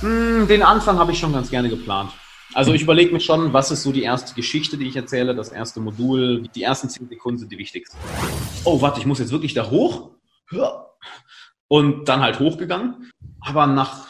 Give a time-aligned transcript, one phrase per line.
[0.00, 2.12] Hm, den Anfang habe ich schon ganz gerne geplant.
[2.54, 5.50] Also ich überlege mir schon, was ist so die erste Geschichte, die ich erzähle, das
[5.50, 7.96] erste Modul, die ersten zehn Sekunden sind die wichtigsten.
[8.64, 10.10] Oh, warte, ich muss jetzt wirklich da hoch?
[11.68, 13.10] Und dann halt hochgegangen.
[13.40, 14.06] Aber nach,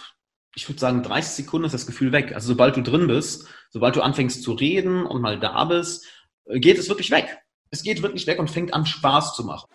[0.55, 2.33] ich würde sagen, 30 Sekunden ist das Gefühl weg.
[2.35, 6.07] Also sobald du drin bist, sobald du anfängst zu reden und mal da bist,
[6.47, 7.39] geht es wirklich weg.
[7.71, 9.69] Es geht wirklich weg und fängt an Spaß zu machen.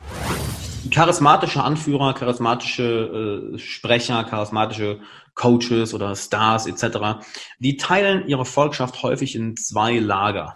[0.90, 5.00] Charismatische Anführer, charismatische äh, Sprecher, charismatische
[5.36, 7.26] Coaches oder Stars etc.,
[7.60, 10.56] die teilen ihre Volkschaft häufig in zwei Lager.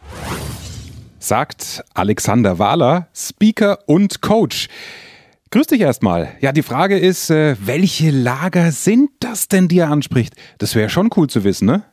[1.19, 4.67] Sagt Alexander Wahler, Speaker und Coach.
[5.49, 6.35] Grüß dich erstmal.
[6.41, 10.35] Ja, die Frage ist, äh, welche Lager sind das denn, die er anspricht?
[10.57, 11.83] Das wäre schon cool zu wissen, ne?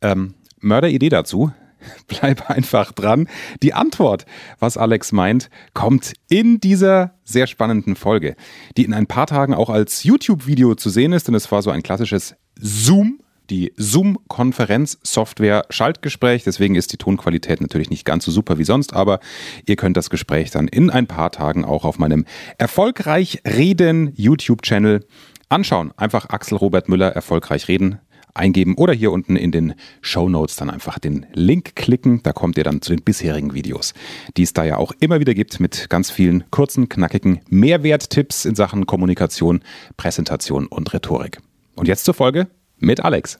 [0.00, 1.52] Ähm, Mörderidee dazu.
[2.06, 3.28] Bleib einfach dran.
[3.62, 4.26] Die Antwort,
[4.58, 8.36] was Alex meint, kommt in dieser sehr spannenden Folge,
[8.76, 11.70] die in ein paar Tagen auch als YouTube-Video zu sehen ist, denn es war so
[11.70, 13.20] ein klassisches Zoom
[13.50, 16.44] die Zoom-Konferenz-Software Schaltgespräch.
[16.44, 19.20] Deswegen ist die Tonqualität natürlich nicht ganz so super wie sonst, aber
[19.66, 22.24] ihr könnt das Gespräch dann in ein paar Tagen auch auf meinem
[22.58, 25.06] Erfolgreich Reden YouTube-Channel
[25.48, 25.92] anschauen.
[25.96, 28.00] Einfach Axel Robert Müller erfolgreich reden
[28.36, 32.22] eingeben oder hier unten in den Show Notes dann einfach den Link klicken.
[32.22, 33.94] Da kommt ihr dann zu den bisherigen Videos,
[34.36, 38.54] die es da ja auch immer wieder gibt mit ganz vielen kurzen, knackigen Mehrwerttipps in
[38.54, 39.60] Sachen Kommunikation,
[39.96, 41.40] Präsentation und Rhetorik.
[41.74, 43.38] Und jetzt zur Folge mit Alex.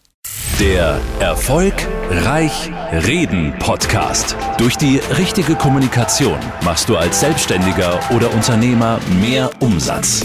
[0.60, 1.74] Der Erfolg
[2.08, 4.36] Reich Reden Podcast.
[4.58, 10.24] Durch die richtige Kommunikation machst du als Selbstständiger oder Unternehmer mehr Umsatz.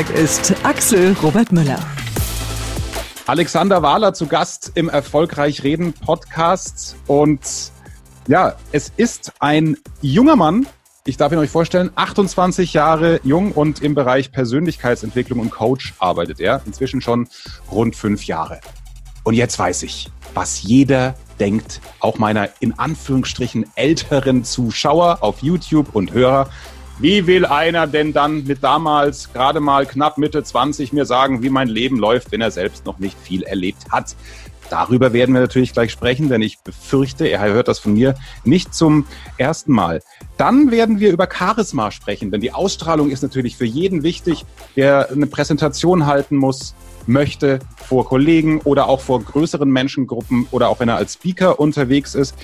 [0.09, 1.79] ist, Axel Robert Müller.
[3.27, 7.39] Alexander Wahler zu Gast im Erfolgreich Reden Podcast und
[8.27, 10.65] ja, es ist ein junger Mann.
[11.05, 16.39] Ich darf ihn euch vorstellen, 28 Jahre jung und im Bereich Persönlichkeitsentwicklung und Coach arbeitet
[16.39, 16.61] er.
[16.65, 17.27] Inzwischen schon
[17.71, 18.59] rund fünf Jahre.
[19.23, 25.93] Und jetzt weiß ich, was jeder denkt, auch meiner in Anführungsstrichen älteren Zuschauer auf YouTube
[25.93, 26.49] und Hörer.
[27.01, 31.49] Wie will einer denn dann mit damals gerade mal knapp Mitte 20 mir sagen, wie
[31.49, 34.15] mein Leben läuft, wenn er selbst noch nicht viel erlebt hat?
[34.69, 38.13] Darüber werden wir natürlich gleich sprechen, denn ich befürchte, er hört das von mir
[38.43, 39.07] nicht zum
[39.37, 40.03] ersten Mal.
[40.37, 44.45] Dann werden wir über Charisma sprechen, denn die Ausstrahlung ist natürlich für jeden wichtig,
[44.75, 46.75] der eine Präsentation halten muss,
[47.07, 52.13] möchte vor Kollegen oder auch vor größeren Menschengruppen oder auch wenn er als Speaker unterwegs
[52.13, 52.35] ist.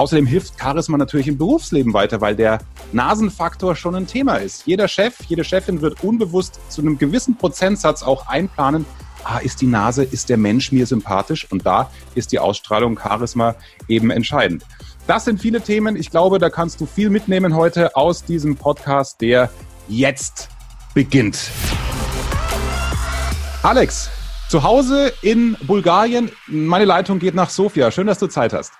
[0.00, 2.60] Außerdem hilft Charisma natürlich im Berufsleben weiter, weil der
[2.94, 4.66] Nasenfaktor schon ein Thema ist.
[4.66, 8.86] Jeder Chef, jede Chefin wird unbewusst zu einem gewissen Prozentsatz auch einplanen,
[9.24, 11.46] ah, ist die Nase, ist der Mensch mir sympathisch?
[11.50, 13.56] Und da ist die Ausstrahlung Charisma
[13.88, 14.64] eben entscheidend.
[15.06, 15.96] Das sind viele Themen.
[15.96, 19.50] Ich glaube, da kannst du viel mitnehmen heute aus diesem Podcast, der
[19.86, 20.48] jetzt
[20.94, 21.50] beginnt.
[23.62, 24.08] Alex,
[24.48, 26.32] zu Hause in Bulgarien.
[26.46, 27.90] Meine Leitung geht nach Sofia.
[27.90, 28.79] Schön, dass du Zeit hast.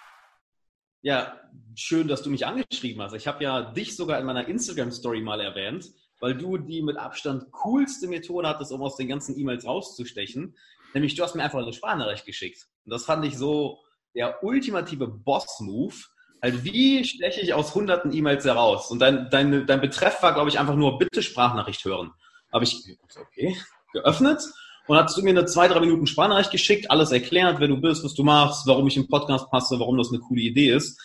[1.03, 1.41] Ja,
[1.75, 3.15] schön, dass du mich angeschrieben hast.
[3.15, 5.87] Ich habe ja dich sogar in meiner Instagram-Story mal erwähnt
[6.21, 10.57] weil du die mit Abstand coolste Methode hattest, um aus den ganzen E-Mails rauszustechen.
[10.95, 12.67] Nämlich du hast mir einfach eine Sprachnachricht geschickt.
[12.85, 13.79] Und das fand ich so
[14.15, 15.95] der ultimative Boss-Move.
[16.43, 18.91] Halt, wie steche ich aus hunderten E-Mails heraus?
[18.91, 22.13] Und dein, dein, dein Betreff war, glaube ich, einfach nur bitte Sprachnachricht hören.
[22.53, 23.57] Habe ich, okay,
[23.93, 24.43] geöffnet
[24.91, 28.03] und hast du mir eine zwei, drei Minuten Sprachnachricht geschickt, alles erklärt, wer du bist,
[28.03, 31.01] was du machst, warum ich im Podcast passe, warum das eine coole Idee ist.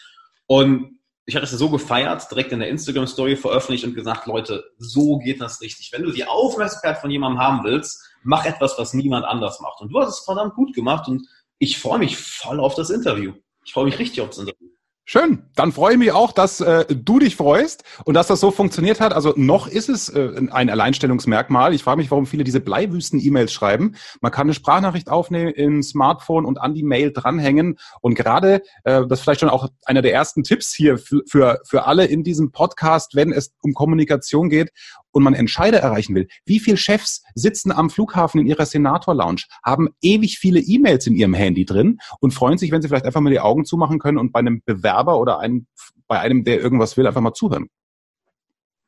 [0.47, 0.97] Und
[1.27, 5.39] ich hatte es so gefeiert, direkt in der Instagram-Story veröffentlicht und gesagt, Leute, so geht
[5.39, 5.91] das richtig.
[5.91, 9.79] Wenn du die Aufmerksamkeit von jemandem haben willst, mach etwas, was niemand anders macht.
[9.81, 11.27] Und du hast es verdammt gut gemacht und
[11.59, 13.33] ich freue mich voll auf das Interview.
[13.65, 14.69] Ich freue mich richtig auf das Interview.
[15.07, 15.43] Schön.
[15.55, 18.99] Dann freue ich mich auch, dass äh, du dich freust und dass das so funktioniert
[18.99, 19.13] hat.
[19.13, 21.75] Also noch ist es äh, ein Alleinstellungsmerkmal.
[21.75, 23.95] Ich frage mich, warum viele diese Bleiwüsten-E-Mails schreiben.
[24.21, 27.77] Man kann eine Sprachnachricht aufnehmen im Smartphone und an die Mail dranhängen.
[28.01, 31.85] Und gerade, äh, das ist vielleicht schon auch einer der ersten Tipps hier für, für
[31.85, 34.71] alle in diesem Podcast, wenn es um Kommunikation geht
[35.15, 39.95] und man Entscheider erreichen will, wie viele Chefs sitzen am Flughafen in ihrer Senator-Lounge, haben
[40.01, 43.29] ewig viele E-Mails in ihrem Handy drin und freuen sich, wenn sie vielleicht einfach mal
[43.29, 45.67] die Augen zumachen können und bei einem Bewerber oder einem,
[46.07, 47.69] bei einem, der irgendwas will, einfach mal zuhören.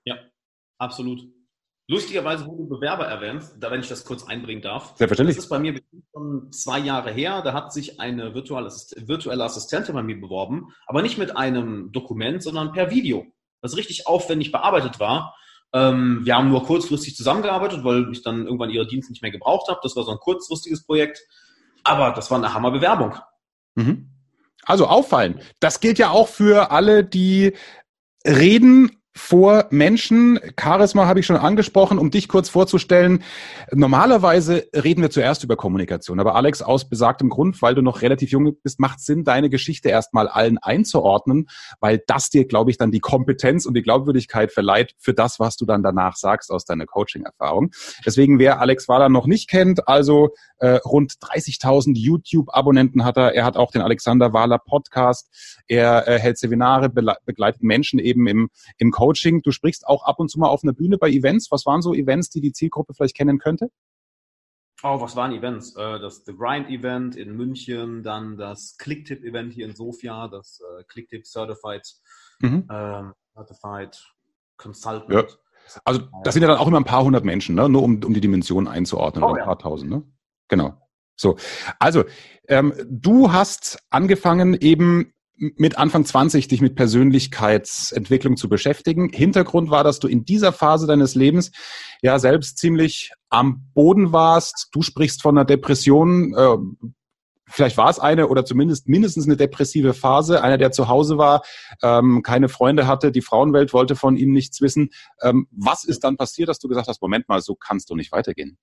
[0.03, 0.17] Ja,
[0.77, 1.25] absolut.
[1.89, 4.97] Lustigerweise wurde Bewerber erwähnt, da wenn ich das kurz einbringen darf.
[4.97, 5.37] Selbstverständlich.
[5.37, 5.79] Das ist bei mir
[6.13, 7.41] schon zwei Jahre her.
[7.41, 12.43] Da hat sich eine virtuelle, virtuelle Assistentin bei mir beworben, aber nicht mit einem Dokument,
[12.43, 13.25] sondern per Video,
[13.61, 15.33] das richtig aufwendig bearbeitet war.
[15.73, 19.69] Ähm, wir haben nur kurzfristig zusammengearbeitet, weil ich dann irgendwann ihre Dienste nicht mehr gebraucht
[19.69, 19.79] habe.
[19.83, 21.19] Das war so ein kurzfristiges Projekt.
[21.83, 23.15] Aber das war eine Hammerbewerbung.
[23.75, 24.09] Mhm.
[24.63, 25.41] Also auffallen.
[25.59, 27.53] Das gilt ja auch für alle, die
[28.25, 30.39] reden vor Menschen.
[30.59, 33.23] Charisma habe ich schon angesprochen, um dich kurz vorzustellen.
[33.71, 38.31] Normalerweise reden wir zuerst über Kommunikation, aber Alex, aus besagtem Grund, weil du noch relativ
[38.31, 41.47] jung bist, macht Sinn, deine Geschichte erstmal allen einzuordnen,
[41.79, 45.57] weil das dir, glaube ich, dann die Kompetenz und die Glaubwürdigkeit verleiht für das, was
[45.57, 47.71] du dann danach sagst aus deiner Coaching-Erfahrung.
[48.05, 53.33] Deswegen, wer Alex Wahler noch nicht kennt, also äh, rund 30.000 YouTube-Abonnenten hat er.
[53.33, 55.29] Er hat auch den Alexander Wahler Podcast.
[55.67, 59.41] Er äh, hält Seminare, begleitet Menschen eben im, im Coaching.
[59.41, 61.51] Du sprichst auch ab und zu mal auf einer Bühne bei Events.
[61.51, 63.69] Was waren so Events, die die Zielgruppe vielleicht kennen könnte?
[64.83, 65.75] Oh, was waren Events?
[65.75, 70.61] Äh, das The Grind Event in München, dann das Clicktip Event hier in Sofia, das
[70.61, 71.87] äh, Clicktip Certified,
[72.39, 72.67] mhm.
[72.71, 74.03] ähm, Certified
[74.57, 75.11] Consultant.
[75.11, 75.23] Ja.
[75.83, 77.67] Also das sind ja dann auch immer ein paar hundert Menschen, ne?
[77.67, 79.89] nur um, um die Dimension einzuordnen, oh, oder ein paar tausend.
[79.89, 80.03] Ne?
[80.47, 80.73] Genau.
[81.15, 81.37] So,
[81.79, 82.03] also
[82.47, 89.09] ähm, du hast angefangen eben mit Anfang 20 dich mit Persönlichkeitsentwicklung zu beschäftigen.
[89.09, 91.51] Hintergrund war, dass du in dieser Phase deines Lebens
[92.01, 94.69] ja selbst ziemlich am Boden warst.
[94.71, 96.33] Du sprichst von einer Depression.
[96.35, 96.57] Äh,
[97.47, 100.43] vielleicht war es eine oder zumindest mindestens eine depressive Phase.
[100.43, 101.43] Einer, der zu Hause war,
[101.83, 104.89] ähm, keine Freunde hatte, die Frauenwelt wollte von ihm nichts wissen.
[105.21, 108.11] Ähm, was ist dann passiert, dass du gesagt hast, Moment mal, so kannst du nicht
[108.11, 108.57] weitergehen?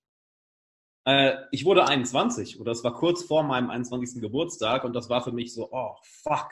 [1.05, 4.21] Äh, ich wurde 21 oder es war kurz vor meinem 21.
[4.21, 6.49] Geburtstag und das war für mich so, oh fuck,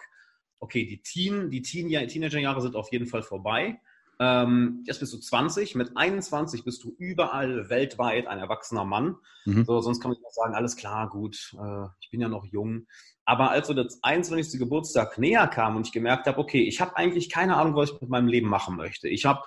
[0.59, 3.81] okay, die, Teen, die Teen Teenagerjahre sind auf jeden Fall vorbei.
[4.23, 9.17] Ähm, jetzt bist du 20, mit 21 bist du überall weltweit ein erwachsener Mann.
[9.45, 9.65] Mhm.
[9.65, 12.87] So, sonst kann man sagen, alles klar, gut, äh, ich bin ja noch jung.
[13.25, 14.59] Aber als so der 21.
[14.59, 18.01] Geburtstag näher kam und ich gemerkt habe, okay, ich habe eigentlich keine Ahnung, was ich
[18.01, 19.07] mit meinem Leben machen möchte.
[19.07, 19.41] Ich habe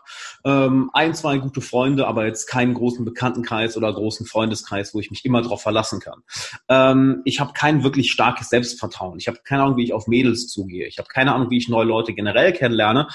[0.45, 5.11] ähm, ein, zwei gute Freunde, aber jetzt keinen großen Bekanntenkreis oder großen Freundeskreis, wo ich
[5.11, 6.23] mich immer drauf verlassen kann.
[6.69, 9.19] Ähm, ich habe kein wirklich starkes Selbstvertrauen.
[9.19, 10.87] Ich habe keine Ahnung, wie ich auf Mädels zugehe.
[10.87, 13.09] Ich habe keine Ahnung, wie ich neue Leute generell kennenlerne.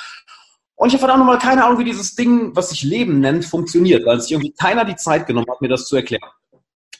[0.82, 4.04] Und ich habe verdammt nochmal keine Ahnung, wie dieses Ding, was sich Leben nennt, funktioniert,
[4.04, 6.28] weil sich irgendwie keiner die Zeit genommen hat, mir das zu erklären.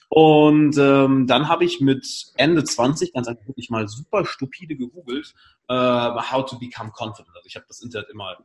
[0.08, 2.06] Und ähm, dann habe ich mit
[2.36, 5.34] Ende 20 ganz einfach wirklich mal super stupide gegoogelt,
[5.68, 7.36] äh, how to become confident.
[7.36, 8.38] Also ich habe das Internet immer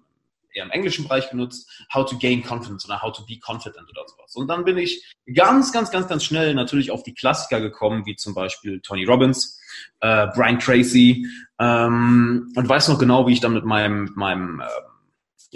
[0.55, 4.09] eher im englischen Bereich genutzt, how to gain confidence oder how to be confident oder
[4.09, 4.35] sowas.
[4.37, 5.05] Und dann bin ich
[5.35, 9.61] ganz, ganz, ganz, ganz schnell natürlich auf die Klassiker gekommen, wie zum Beispiel Tony Robbins,
[10.01, 11.27] äh, Brian Tracy
[11.59, 14.65] ähm, und weiß noch genau, wie ich dann mit meinem, meinem äh,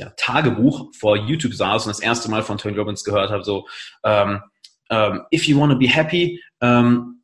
[0.01, 3.69] ja, Tagebuch vor YouTube saß und das erste Mal von Tony Robbins gehört habe, so
[4.03, 4.41] ähm,
[4.89, 7.21] ähm, if you want to be happy, ähm,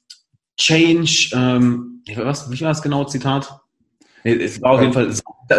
[0.59, 3.51] change, ähm, was, wie war das genau Zitat?
[4.25, 5.11] Es war auf jeden Fall,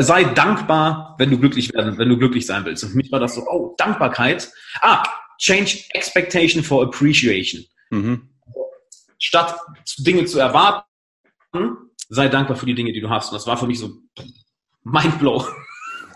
[0.03, 2.83] sei dankbar, wenn du glücklich werden, wenn du glücklich sein willst.
[2.83, 4.51] Und für mich war das so, oh, Dankbarkeit.
[4.81, 5.03] Ah,
[5.39, 7.63] change expectation for appreciation.
[7.89, 8.29] Mhm.
[9.19, 9.55] Statt
[9.99, 10.85] Dinge zu erwarten,
[12.09, 13.31] sei dankbar für die Dinge, die du hast.
[13.31, 13.89] Und das war für mich so
[14.83, 15.47] mindblow.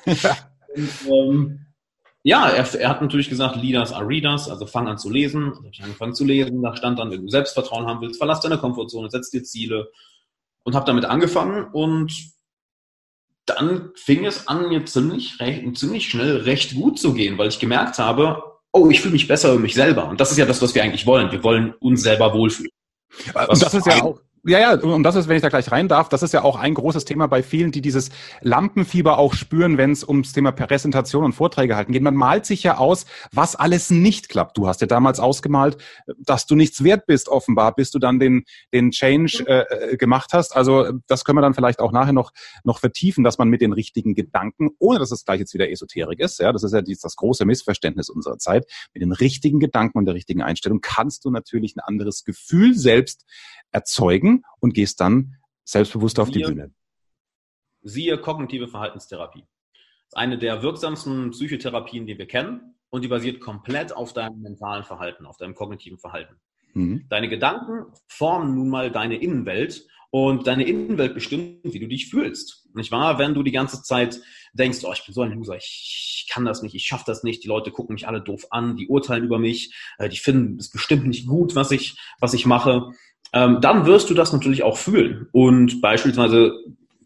[0.06, 0.51] Ja.
[0.76, 1.66] Und, ähm,
[2.24, 5.50] ja, er, er, hat natürlich gesagt, Leaders are Readers, also fang an zu lesen.
[5.50, 6.62] Also habe ich angefangen zu lesen.
[6.62, 9.90] Da stand dann, wenn du Selbstvertrauen haben willst, verlass deine Komfortzone, setz dir Ziele
[10.64, 12.14] und habe damit angefangen und
[13.46, 17.60] dann fing es an, mir ziemlich, recht, ziemlich schnell recht gut zu gehen, weil ich
[17.60, 20.08] gemerkt habe, oh, ich fühle mich besser über mich selber.
[20.08, 21.32] Und das ist ja das, was wir eigentlich wollen.
[21.32, 22.72] Wir wollen uns selber wohlfühlen.
[23.34, 25.88] Und das ist ja auch ja, ja, und das ist, wenn ich da gleich rein
[25.88, 28.10] darf, das ist ja auch ein großes Thema bei vielen, die dieses
[28.42, 32.02] Lampenfieber auch spüren, wenn es ums Thema Präsentation und Vorträge halten geht.
[32.02, 34.58] Man malt sich ja aus, was alles nicht klappt.
[34.58, 35.78] Du hast ja damals ausgemalt,
[36.18, 40.32] dass du nichts wert bist, offenbar, bis du dann den, den Change äh, äh gemacht
[40.34, 40.56] hast.
[40.56, 42.32] Also das können wir dann vielleicht auch nachher noch,
[42.64, 46.20] noch vertiefen, dass man mit den richtigen Gedanken, ohne dass es gleich jetzt wieder Esoterik
[46.20, 50.06] ist, ja, das ist ja das große Missverständnis unserer Zeit, mit den richtigen Gedanken und
[50.06, 53.26] der richtigen Einstellung kannst du natürlich ein anderes Gefühl selbst
[53.72, 56.74] erzeugen und gehst dann selbstbewusst auf die Bühne.
[57.82, 59.44] Siehe kognitive Verhaltenstherapie.
[59.44, 64.42] Das ist eine der wirksamsten Psychotherapien, die wir kennen und die basiert komplett auf deinem
[64.42, 66.36] mentalen Verhalten, auf deinem kognitiven Verhalten.
[66.74, 67.06] Mhm.
[67.10, 72.68] Deine Gedanken formen nun mal deine Innenwelt und deine Innenwelt bestimmt, wie du dich fühlst.
[72.74, 73.18] Nicht wahr?
[73.18, 74.22] Wenn du die ganze Zeit
[74.54, 77.44] denkst, oh, ich bin so ein Loser, ich kann das nicht, ich schaffe das nicht,
[77.44, 80.70] die Leute gucken mich alle doof an, die urteilen über mich, äh, die finden es
[80.70, 82.92] bestimmt nicht gut, was ich, was ich mache,
[83.34, 85.28] ähm, dann wirst du das natürlich auch fühlen.
[85.32, 86.54] Und beispielsweise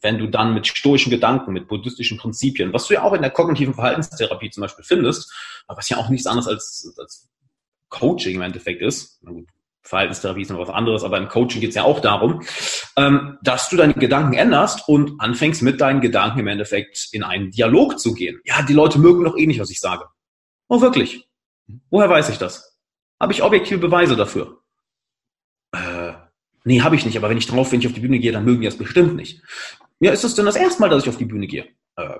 [0.05, 3.31] wenn du dann mit stoischen Gedanken, mit buddhistischen Prinzipien, was du ja auch in der
[3.31, 5.33] kognitiven Verhaltenstherapie zum Beispiel findest,
[5.67, 7.27] was ja auch nichts anderes als, als
[7.89, 9.19] Coaching im Endeffekt ist,
[9.81, 12.43] Verhaltenstherapie ist noch was anderes, aber im Coaching geht es ja auch darum,
[12.97, 17.49] ähm, dass du deine Gedanken änderst und anfängst mit deinen Gedanken im Endeffekt in einen
[17.49, 18.39] Dialog zu gehen.
[18.45, 20.05] Ja, die Leute mögen doch eh nicht, was ich sage.
[20.67, 21.27] Oh, wirklich?
[21.89, 22.79] Woher weiß ich das?
[23.19, 24.59] Habe ich objektive Beweise dafür?
[25.75, 26.13] Äh,
[26.63, 28.45] nee, habe ich nicht, aber wenn ich drauf, wenn ich auf die Bühne gehe, dann
[28.45, 29.41] mögen die das bestimmt nicht.
[29.99, 31.67] Ja, ist das denn das erste Mal, dass ich auf die Bühne gehe?
[31.95, 32.19] Äh,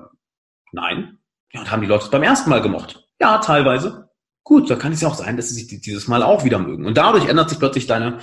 [0.72, 1.18] nein.
[1.54, 3.08] Ja, und haben die Leute es beim ersten Mal gemocht?
[3.20, 4.10] Ja, teilweise.
[4.44, 6.86] Gut, da kann es ja auch sein, dass sie sich dieses Mal auch wieder mögen.
[6.86, 8.20] Und dadurch ändert sich plötzlich deine,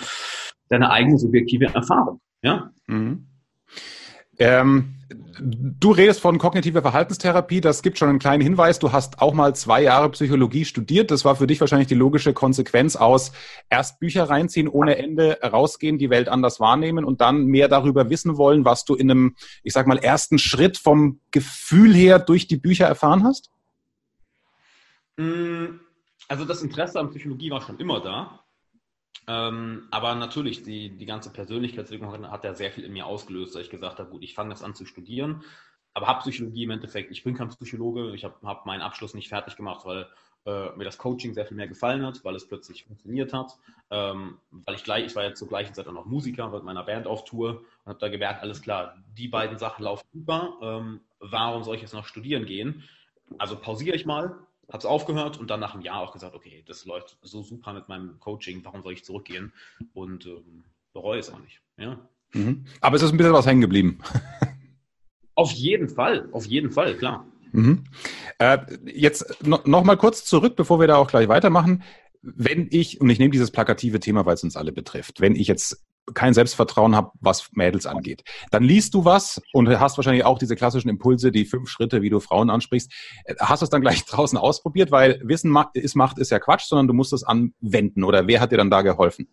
[0.69, 2.21] deine eigene subjektive Erfahrung.
[2.43, 2.71] Ja?
[2.87, 3.27] Mhm.
[4.39, 4.95] Ähm,
[5.41, 7.61] du redest von kognitiver Verhaltenstherapie.
[7.61, 8.79] Das gibt schon einen kleinen Hinweis.
[8.79, 11.11] Du hast auch mal zwei Jahre Psychologie studiert.
[11.11, 13.33] Das war für dich wahrscheinlich die logische Konsequenz aus
[13.71, 18.37] erst Bücher reinziehen, ohne Ende rausgehen, die Welt anders wahrnehmen und dann mehr darüber wissen
[18.37, 22.57] wollen, was du in einem, ich sag mal, ersten Schritt vom Gefühl her durch die
[22.57, 23.51] Bücher erfahren hast?
[25.17, 25.81] Mm,
[26.29, 28.42] also das Interesse an Psychologie war schon immer da.
[29.29, 33.63] Ähm, aber natürlich, die, die ganze Persönlichkeitsentwicklung hat ja sehr viel in mir ausgelöst, dass
[33.63, 35.45] ich gesagt habe, gut, ich fange jetzt an zu studieren,
[35.95, 39.29] aber habe Psychologie im Endeffekt, ich bin kein Psychologe, ich habe hab meinen Abschluss nicht
[39.29, 40.09] fertig gemacht, weil
[40.45, 43.57] äh, mir das Coaching sehr viel mehr gefallen hat, weil es plötzlich funktioniert hat,
[43.91, 46.83] ähm, weil ich gleich, ich war ja zur gleichen Zeit auch noch Musiker mit meiner
[46.83, 51.01] Band auf Tour und habe da gemerkt, alles klar, die beiden Sachen laufen über, ähm,
[51.21, 52.83] warum soll ich jetzt noch studieren gehen?
[53.39, 54.37] Also pausiere ich mal,
[54.69, 57.73] habe es aufgehört und dann nach einem Jahr auch gesagt, okay, das läuft so super
[57.73, 59.53] mit meinem Coaching, warum soll ich zurückgehen?
[59.93, 61.61] Und ähm, bereue es auch nicht.
[61.77, 61.99] Ja.
[62.33, 62.65] Mhm.
[62.81, 63.99] Aber es ist ein bisschen was hängen geblieben.
[65.35, 67.27] auf jeden Fall, auf jeden Fall, klar.
[67.53, 67.85] Mhm.
[68.39, 71.83] Äh, jetzt no, noch mal kurz zurück, bevor wir da auch gleich weitermachen.
[72.23, 75.49] Wenn ich, und ich nehme dieses plakative Thema, weil es uns alle betrifft, wenn ich
[75.49, 78.25] jetzt kein Selbstvertrauen habe, was Mädels angeht.
[78.51, 82.11] Dann liest du was und hast wahrscheinlich auch diese klassischen Impulse, die fünf Schritte, wie
[82.11, 82.93] du Frauen ansprichst.
[83.39, 86.89] Hast du es dann gleich draußen ausprobiert, weil Wissen ist Macht ist ja Quatsch, sondern
[86.89, 88.05] du musst es anwenden.
[88.05, 89.29] Oder wer hat dir dann da geholfen?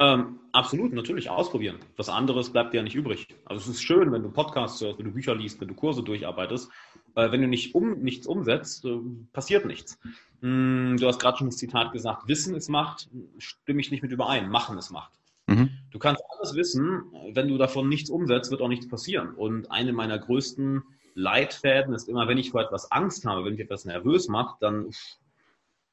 [0.00, 1.78] Ähm, absolut, natürlich ausprobieren.
[1.96, 3.26] Was anderes bleibt dir ja nicht übrig.
[3.44, 6.02] Also es ist schön, wenn du Podcasts hörst, wenn du Bücher liest, wenn du Kurse
[6.02, 6.70] durcharbeitest.
[7.16, 8.98] Äh, wenn du nicht um, nichts umsetzt, äh,
[9.32, 9.98] passiert nichts.
[10.40, 14.12] Hm, du hast gerade schon das Zitat gesagt, Wissen ist Macht, stimme ich nicht mit
[14.12, 15.12] überein, Machen ist Macht.
[15.48, 15.70] Mhm.
[15.90, 17.02] Du kannst alles wissen,
[17.32, 19.34] wenn du davon nichts umsetzt, wird auch nichts passieren.
[19.34, 23.62] Und eine meiner größten Leitfäden ist immer, wenn ich vor etwas Angst habe, wenn mich
[23.62, 24.90] etwas nervös macht, dann,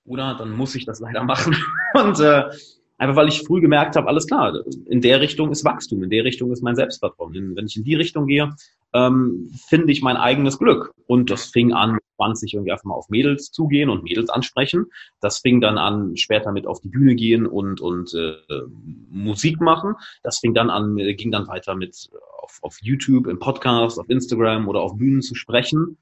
[0.06, 1.56] oder dann muss ich das leider machen.
[1.96, 2.52] Und äh,
[2.98, 4.54] einfach weil ich früh gemerkt habe, alles klar,
[4.86, 7.56] in der Richtung ist Wachstum, in der Richtung ist mein Selbstvertrauen.
[7.56, 8.56] Wenn ich in die Richtung gehe,
[8.94, 10.94] ähm, finde ich mein eigenes Glück.
[11.08, 14.86] Und das fing an, 20 irgendwie einfach mal auf Mädels zugehen und Mädels ansprechen.
[15.20, 18.36] Das fing dann an, später mit auf die Bühne gehen und, und äh,
[19.10, 19.96] Musik machen.
[20.24, 22.10] Das fing dann an, ging dann weiter mit
[22.42, 25.98] auf, auf YouTube, im Podcast, auf Instagram oder auf Bühnen zu sprechen.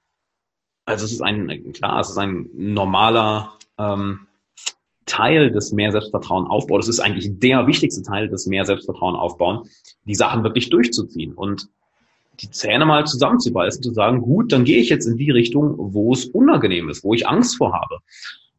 [0.86, 4.28] Also es ist ein, klar, es ist ein normaler ähm,
[5.14, 6.80] Teil des mehr Selbstvertrauen aufbauen.
[6.80, 9.70] Das ist eigentlich der wichtigste Teil des mehr Selbstvertrauen aufbauen,
[10.06, 11.34] die Sachen wirklich durchzuziehen.
[11.34, 11.68] Und
[12.40, 16.14] die Zähne mal zusammenzubeißen, zu sagen, gut, dann gehe ich jetzt in die Richtung, wo
[16.14, 18.00] es unangenehm ist, wo ich Angst vor habe.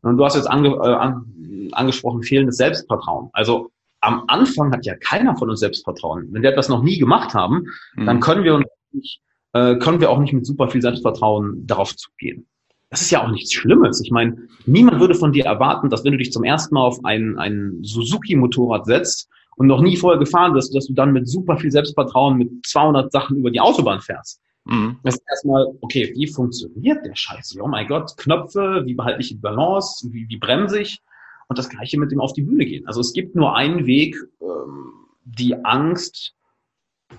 [0.02, 3.30] Und du hast jetzt ange, äh, an, angesprochen, fehlendes Selbstvertrauen.
[3.32, 3.70] Also
[4.00, 6.28] am Anfang hat ja keiner von uns Selbstvertrauen.
[6.30, 8.06] Wenn wir etwas noch nie gemacht haben, mhm.
[8.06, 9.20] dann können wir uns nicht,
[9.54, 12.46] äh, können wir auch nicht mit super viel Selbstvertrauen darauf zugehen.
[12.95, 14.01] Das ist ja auch nichts Schlimmes.
[14.01, 14.37] Ich meine,
[14.67, 17.81] niemand würde von dir erwarten, dass wenn du dich zum ersten Mal auf ein, ein
[17.83, 22.39] Suzuki-Motorrad setzt und noch nie vorher gefahren bist, dass du dann mit super viel Selbstvertrauen
[22.39, 24.41] mit 200 Sachen über die Autobahn fährst.
[24.65, 25.01] Mhm.
[25.03, 27.57] Das ist erstmal, okay, wie funktioniert der Scheiß?
[27.61, 31.03] Oh mein Gott, Knöpfe, wie behalte ich die Balance, wie, wie bremse ich?
[31.49, 32.87] Und das gleiche mit dem auf die Bühne gehen.
[32.87, 34.93] Also es gibt nur einen Weg, ähm,
[35.25, 36.34] die Angst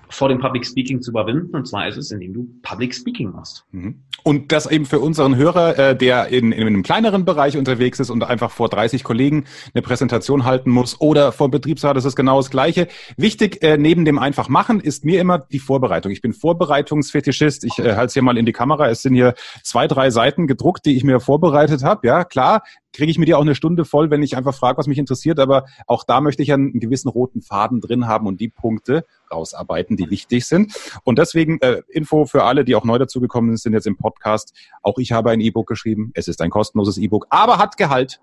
[0.08, 1.54] vor dem Public Speaking zu überwinden.
[1.54, 3.64] Und zwar ist es, indem du Public Speaking machst.
[3.72, 4.02] Mhm.
[4.22, 8.10] Und das eben für unseren Hörer, äh, der in, in einem kleineren Bereich unterwegs ist
[8.10, 12.50] und einfach vor 30 Kollegen eine Präsentation halten muss oder vor Betriebsrat, ist genau das
[12.50, 12.88] Gleiche.
[13.16, 16.12] Wichtig, äh, neben dem einfach machen, ist mir immer die Vorbereitung.
[16.12, 17.64] Ich bin Vorbereitungsfetischist.
[17.64, 18.88] Ich äh, halte es hier mal in die Kamera.
[18.88, 22.06] Es sind hier zwei, drei Seiten gedruckt, die ich mir vorbereitet habe.
[22.06, 22.62] Ja, klar,
[22.96, 25.38] kriege ich mir die auch eine Stunde voll, wenn ich einfach frage, was mich interessiert.
[25.38, 29.96] Aber auch da möchte ich einen gewissen roten Faden drin haben und die Punkte rausarbeiten,
[29.96, 30.74] die wichtig sind.
[31.04, 34.54] Und deswegen äh, Info für alle, die auch neu dazugekommen sind jetzt im Podcast.
[34.82, 36.10] Auch ich habe ein E-Book geschrieben.
[36.14, 38.20] Es ist ein kostenloses E-Book, aber hat Gehalt.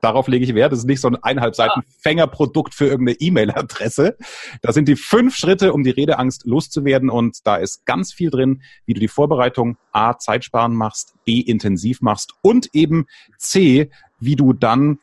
[0.00, 0.72] Darauf lege ich Wert.
[0.72, 4.16] Das ist nicht so ein eineinhalb Seiten Fängerprodukt für irgendeine E-Mail-Adresse.
[4.62, 7.10] Das sind die fünf Schritte, um die Redeangst loszuwerden.
[7.10, 12.00] Und da ist ganz viel drin, wie du die Vorbereitung A, Zeitsparen machst, B, intensiv
[12.00, 13.06] machst und eben
[13.38, 14.98] C, wie du dann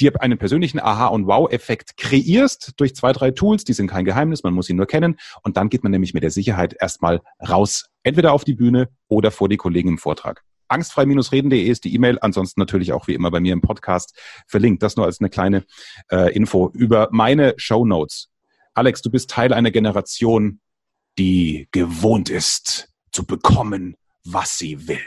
[0.00, 4.42] dir einen persönlichen Aha- und Wow-Effekt kreierst durch zwei, drei Tools, die sind kein Geheimnis,
[4.44, 7.90] man muss ihn nur kennen und dann geht man nämlich mit der Sicherheit erstmal raus,
[8.04, 10.44] entweder auf die Bühne oder vor die Kollegen im Vortrag.
[10.68, 14.82] Angstfrei-reden.de ist die E-Mail, ansonsten natürlich auch wie immer bei mir im Podcast verlinkt.
[14.82, 15.64] Das nur als eine kleine
[16.10, 18.28] äh, Info über meine Show Notes.
[18.74, 20.60] Alex, du bist Teil einer Generation,
[21.18, 25.00] die gewohnt ist zu bekommen, was sie will.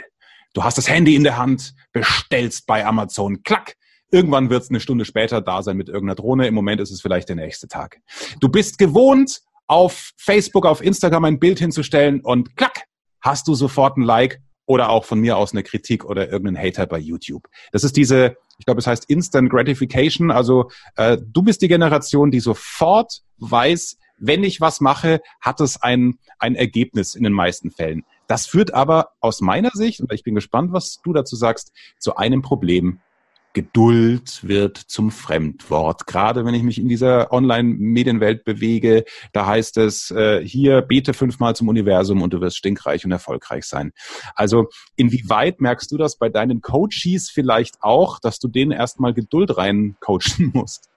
[0.54, 3.76] Du hast das Handy in der Hand, bestellst bei Amazon, klack,
[4.14, 6.46] Irgendwann wird es eine Stunde später da sein mit irgendeiner Drohne.
[6.46, 8.02] Im Moment ist es vielleicht der nächste Tag.
[8.42, 12.84] Du bist gewohnt, auf Facebook, auf Instagram ein Bild hinzustellen und klack,
[13.22, 14.42] hast du sofort ein Like
[14.72, 17.50] oder auch von mir aus eine Kritik oder irgendeinen Hater bei YouTube.
[17.74, 20.32] Das ist diese, ich glaube, es heißt Instant Gratification.
[20.32, 25.82] Also äh, du bist die Generation, die sofort weiß, wenn ich was mache, hat es
[25.82, 28.06] ein, ein Ergebnis in den meisten Fällen.
[28.28, 32.16] Das führt aber aus meiner Sicht, und ich bin gespannt, was du dazu sagst, zu
[32.16, 33.02] einem Problem,
[33.54, 36.08] Geduld wird zum Fremdwort.
[36.08, 39.04] Gerade wenn ich mich in dieser Online-Medienwelt bewege,
[39.34, 43.66] da heißt es, äh, hier bete fünfmal zum Universum und du wirst stinkreich und erfolgreich
[43.66, 43.92] sein.
[44.36, 49.58] Also inwieweit merkst du das bei deinen Coaches vielleicht auch, dass du denen erstmal Geduld
[49.58, 50.90] rein coachen musst?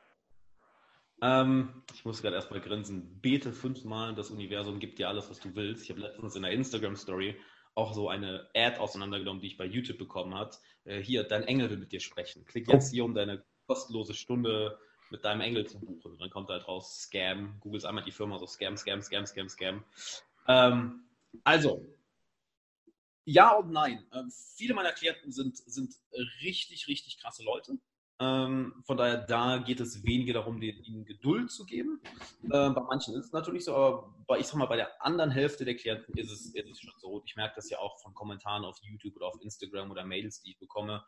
[1.23, 3.19] Ähm, ich muss gerade erstmal grinsen.
[3.23, 5.85] Bete fünfmal, das Universum gibt dir alles, was du willst.
[5.85, 7.37] Ich habe letztens in der Instagram-Story
[7.75, 10.57] auch so eine Ad auseinandergenommen, die ich bei YouTube bekommen habe.
[10.85, 12.45] Äh, hier, dein Engel will mit dir sprechen.
[12.45, 14.79] Klick jetzt hier, um deine kostenlose Stunde
[15.11, 16.13] mit deinem Engel zu buchen.
[16.13, 17.59] Und dann kommt halt raus Scam.
[17.61, 19.85] Googles einmal die Firma so Scam, Scam, Scam, Scam, Scam.
[20.47, 21.05] Ähm,
[21.43, 21.87] also,
[23.25, 24.07] ja und nein.
[24.13, 25.95] Ähm, viele meiner Klienten sind, sind
[26.43, 27.79] richtig, richtig krasse Leute.
[28.21, 32.01] Ähm, von daher, da geht es weniger darum, ihnen Geduld zu geben.
[32.45, 35.33] Ähm, bei manchen ist es natürlich so, aber bei, ich sag mal, bei der anderen
[35.33, 37.23] Hälfte der Klienten ist es, ist es schon so.
[37.27, 40.53] Ich merke das ja auch von Kommentaren auf YouTube oder auf Instagram oder Mails, die
[40.53, 41.05] ich bekomme,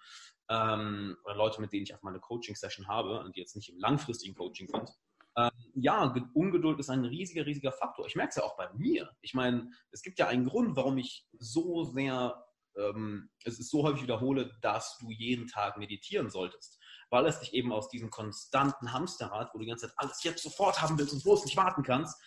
[0.51, 3.79] ähm, oder Leute, mit denen ich auf meine Coaching-Session habe und die jetzt nicht im
[3.79, 4.91] langfristigen Coaching sind.
[5.37, 8.07] Ähm, ja, Ungeduld ist ein riesiger, riesiger Faktor.
[8.07, 9.11] Ich merke es ja auch bei mir.
[9.21, 12.43] Ich meine, es gibt ja einen Grund, warum ich so sehr
[12.77, 16.79] ähm, es ist so häufig wiederhole, dass du jeden Tag meditieren solltest
[17.11, 20.43] weil es dich eben aus diesem konstanten Hamsterrad, wo du die ganze Zeit alles jetzt
[20.43, 22.21] sofort haben willst und bloß nicht warten kannst,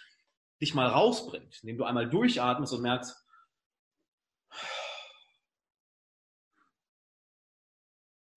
[0.61, 3.15] dich mal rausbringt, indem du einmal durchatmest und merkst,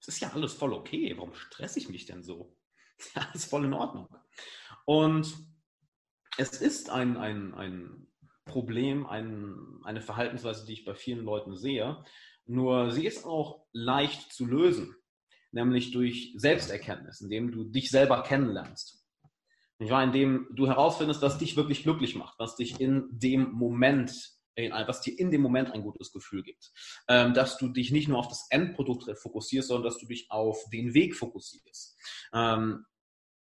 [0.01, 2.57] es ist ja alles voll okay, warum stresse ich mich denn so?
[3.17, 4.09] Ja, ist voll in Ordnung.
[4.85, 5.37] Und
[6.37, 8.13] es ist ein, ein, ein
[8.45, 12.05] Problem, ein, eine Verhaltensweise, die ich bei vielen Leuten sehe,
[12.45, 15.02] nur sie ist auch leicht zu lösen
[15.53, 19.03] nämlich durch Selbsterkenntnis, indem du dich selber kennenlernst.
[19.79, 24.13] Ich war, indem du herausfindest, was dich wirklich glücklich macht, was dich in dem Moment,
[24.57, 26.71] was dir in dem Moment ein gutes Gefühl gibt.
[27.09, 30.59] Ähm, dass du dich nicht nur auf das Endprodukt fokussierst, sondern dass du dich auf
[30.73, 31.97] den Weg fokussierst.
[32.33, 32.85] Ähm,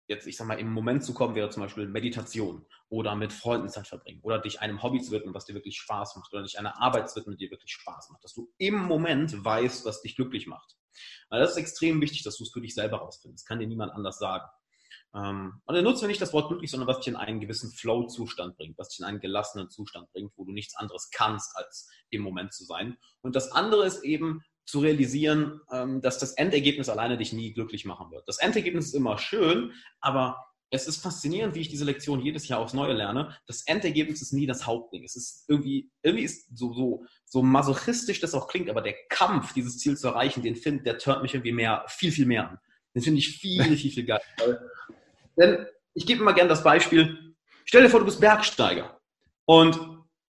[0.07, 2.65] jetzt, ich sag mal, im Moment zu kommen, wäre zum Beispiel Meditation
[2.95, 6.15] oder mit Freunden Zeit verbringen oder dich einem Hobby zu widmen, was dir wirklich Spaß
[6.15, 8.23] macht oder dich einer Arbeit zu widmen, die dir wirklich Spaß macht.
[8.23, 10.77] Dass du im Moment weißt, was dich glücklich macht.
[11.29, 13.43] Weil das ist extrem wichtig, dass du es für dich selber rausfindest.
[13.43, 14.45] Das kann dir niemand anders sagen.
[15.13, 17.69] Ähm, und dann nutzt du nicht das Wort glücklich, sondern was dich in einen gewissen
[17.69, 21.89] Flow-Zustand bringt, was dich in einen gelassenen Zustand bringt, wo du nichts anderes kannst, als
[22.11, 22.97] im Moment zu sein.
[23.21, 27.85] Und das andere ist eben, zu realisieren, ähm, dass das Endergebnis alleine dich nie glücklich
[27.85, 28.27] machen wird.
[28.27, 30.43] Das Endergebnis ist immer schön, aber
[30.75, 33.35] es ist faszinierend, wie ich diese Lektion jedes Jahr aufs Neue lerne.
[33.47, 35.03] Das Endergebnis ist nie das Hauptding.
[35.03, 39.53] Es ist irgendwie, irgendwie ist so, so, so masochistisch das auch klingt, aber der Kampf,
[39.53, 42.59] dieses Ziel zu erreichen, den finde, der turnt mich irgendwie mehr, viel, viel mehr an.
[42.93, 44.21] Den finde ich viel, viel, viel geil.
[45.37, 47.35] Denn ich gebe immer gerne das Beispiel,
[47.65, 48.99] stell dir vor, du bist Bergsteiger
[49.45, 49.79] und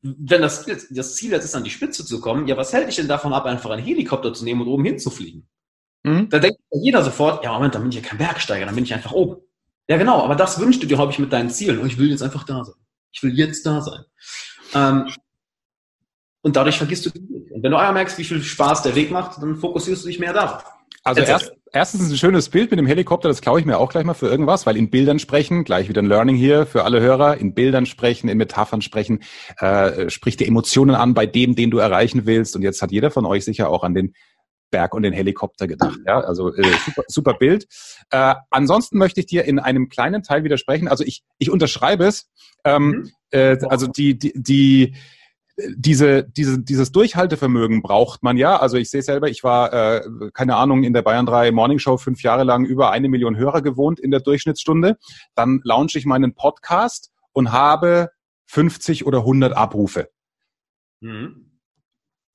[0.03, 2.97] wenn das, das Ziel jetzt ist, an die Spitze zu kommen, ja, was hält dich
[2.97, 5.49] denn davon ab, einfach einen Helikopter zu nehmen und oben hinzufliegen?
[6.05, 6.29] Mhm.
[6.29, 8.95] Da denkt jeder sofort, ja, Moment, dann bin ich ja kein Bergsteiger, dann bin ich
[8.95, 9.43] einfach oben.
[9.89, 12.23] Ja, genau, aber das wünschst du dir, ich, mit deinen Zielen und ich will jetzt
[12.23, 12.75] einfach da sein.
[13.13, 14.05] Ich will jetzt da sein.
[14.75, 15.13] Ähm,
[16.43, 17.51] und dadurch vergisst du den Weg.
[17.53, 20.19] Und wenn du einmal merkst, wie viel Spaß der Weg macht, dann fokussierst du dich
[20.19, 20.65] mehr darauf.
[21.03, 24.05] Also erst, erstens ein schönes Bild mit dem Helikopter, das klaue ich mir auch gleich
[24.05, 27.37] mal für irgendwas, weil in Bildern sprechen, gleich wieder ein Learning hier für alle Hörer,
[27.37, 29.21] in Bildern sprechen, in Metaphern sprechen,
[29.59, 32.57] äh, spricht die Emotionen an bei dem, den du erreichen willst.
[32.57, 34.15] Und jetzt hat jeder von euch sicher auch an den
[34.71, 35.99] Berg und den Helikopter gedacht.
[36.07, 37.67] Ja, also äh, super, super Bild.
[38.11, 40.89] Äh, ansonsten möchte ich dir in einem kleinen Teil widersprechen.
[40.89, 42.29] Also ich, ich unterschreibe es.
[42.65, 43.11] Ähm, mhm.
[43.31, 44.95] äh, also die, die, die
[45.75, 48.59] diese, diese, dieses Durchhaltevermögen braucht man ja.
[48.59, 50.03] Also ich sehe selber, ich war, äh,
[50.35, 53.63] keine Ahnung, in der Bayern 3 Morning Show fünf Jahre lang über eine Million Hörer
[53.63, 54.99] gewohnt in der Durchschnittsstunde.
[55.35, 58.11] Dann launche ich meinen Podcast und habe
[58.47, 60.11] 50 oder 100 Abrufe.
[61.01, 61.46] Mhm.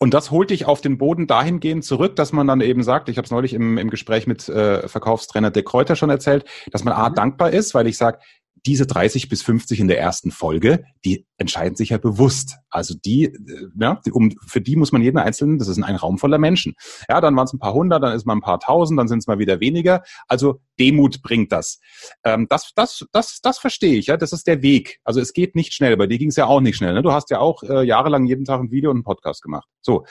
[0.02, 3.18] Und das holt dich auf den Boden dahingehend zurück, dass man dann eben sagt, ich
[3.18, 6.96] habe es neulich im, im Gespräch mit äh, Verkaufstrainer De Kräuter schon erzählt, dass man
[6.96, 7.14] A, mhm.
[7.14, 8.18] dankbar ist, weil ich sage,
[8.66, 12.58] diese 30 bis 50 in der ersten Folge, die entscheiden sich ja bewusst.
[12.70, 16.18] Also die, äh, ja, um, für die muss man jeden einzelnen, das ist ein Raum
[16.18, 16.76] voller Menschen.
[17.10, 19.20] Ja, dann waren es ein paar hundert, dann ist man ein paar tausend, dann sind
[19.20, 20.04] es mal wieder weniger.
[20.28, 21.80] Also Demut bringt das.
[22.24, 24.08] Ähm, das, das, das, das verstehe ich.
[24.08, 25.00] Ja, das ist der Weg.
[25.04, 25.98] Also es geht nicht schnell.
[25.98, 26.94] Bei dir ging es ja auch nicht schnell.
[26.94, 27.02] Ne?
[27.02, 29.68] Du hast ja auch äh, jahrelang jeden Tag ein Video und einen Podcast gemacht.
[29.82, 30.06] So,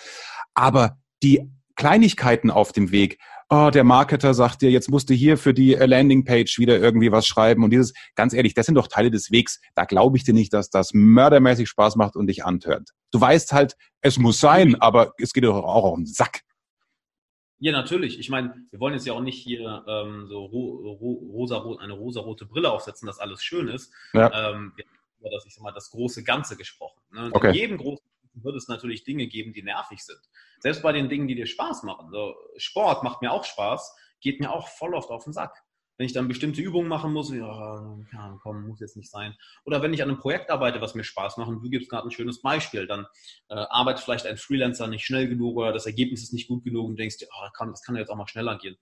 [0.54, 3.18] aber die Kleinigkeiten auf dem Weg,
[3.50, 7.12] oh, der Marketer sagt dir, jetzt musst du hier für die äh, Landingpage wieder irgendwie
[7.12, 9.60] was schreiben und dieses, ganz ehrlich, das sind doch Teile des Wegs.
[9.74, 12.90] Da glaube ich dir nicht, dass das mördermäßig Spaß macht und dich antört.
[13.10, 16.42] Du weißt halt, es muss sein, aber es geht doch auch auf den Sack.
[17.58, 18.18] Ja, natürlich.
[18.18, 21.92] Ich meine, wir wollen jetzt ja auch nicht hier ähm, so ro ro rosa eine
[21.92, 23.92] rosarote Brille aufsetzen, dass alles schön ist.
[24.14, 24.28] Ja.
[24.28, 27.00] Ähm, wir haben über das, ich sag mal, das große Ganze gesprochen.
[27.12, 27.28] Ne?
[27.32, 27.48] Okay.
[27.48, 28.02] In jedem großen
[28.34, 30.20] wird es natürlich Dinge geben, die nervig sind.
[30.60, 32.10] Selbst bei den Dingen, die dir Spaß machen.
[32.10, 35.54] So, Sport macht mir auch Spaß, geht mir auch voll oft auf den Sack.
[35.96, 37.98] Wenn ich dann bestimmte Übungen machen muss, ja,
[38.42, 39.36] komm, muss jetzt nicht sein.
[39.66, 42.08] Oder wenn ich an einem Projekt arbeite, was mir Spaß macht, und du gibst gerade
[42.08, 43.06] ein schönes Beispiel, dann
[43.50, 46.88] äh, arbeitet vielleicht ein Freelancer nicht schnell genug oder das Ergebnis ist nicht gut genug
[46.88, 48.78] und denkst dir, oh, das kann jetzt auch mal schneller gehen.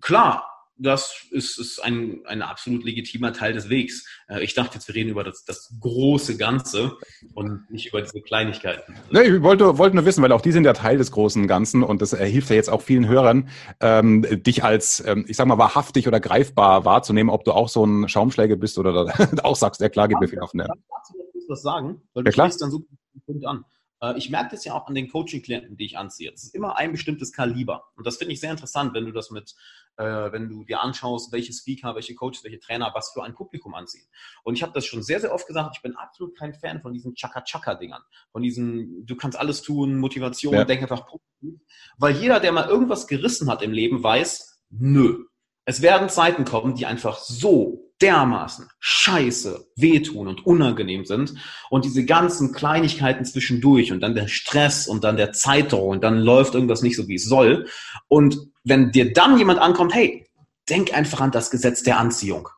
[0.00, 4.06] Klar, das ist, ist ein, ein absolut legitimer Teil des Wegs.
[4.28, 6.96] Äh, ich dachte jetzt, wir reden über das, das große Ganze
[7.34, 8.94] und nicht über diese Kleinigkeiten.
[9.10, 11.82] Nee, ich wollte, wollte nur wissen, weil auch die sind ja Teil des großen Ganzen
[11.82, 13.48] und das hilft ja jetzt auch vielen Hörern,
[13.80, 17.84] ähm, dich als, ähm, ich sag mal, wahrhaftig oder greifbar wahrzunehmen, ob du auch so
[17.84, 19.12] ein Schaumschläger bist oder
[19.44, 20.54] auch sagst, ja klar, gib mir viel auf.
[20.54, 20.66] Ne?
[20.66, 21.14] Dazu
[21.48, 22.50] was sagen, weil du ja, klar.
[22.58, 22.86] dann super
[23.26, 23.64] Punkt an.
[24.00, 26.30] Äh, ich merke das ja auch an den Coaching-Klienten, die ich anziehe.
[26.32, 27.84] Es ist immer ein bestimmtes Kaliber.
[27.96, 29.54] Und das finde ich sehr interessant, wenn du das mit,
[29.98, 34.06] wenn du dir anschaust, welche Speaker, welche Coaches, welche Trainer, was für ein Publikum anziehen.
[34.44, 36.92] Und ich habe das schon sehr, sehr oft gesagt, ich bin absolut kein Fan von
[36.92, 38.02] diesen Chaka-Chaka-Dingern.
[38.30, 40.64] Von diesen, du kannst alles tun, Motivation, ja.
[40.64, 41.60] denk einfach positiv.
[41.96, 45.24] Weil jeder, der mal irgendwas gerissen hat im Leben, weiß, nö.
[45.68, 51.34] Es werden Zeiten kommen, die einfach so dermaßen scheiße, wehtun und unangenehm sind
[51.68, 56.20] und diese ganzen Kleinigkeiten zwischendurch und dann der Stress und dann der Zeitdruck und dann
[56.20, 57.68] läuft irgendwas nicht so, wie es soll.
[58.06, 60.26] Und wenn dir dann jemand ankommt, hey,
[60.70, 62.48] denk einfach an das Gesetz der Anziehung.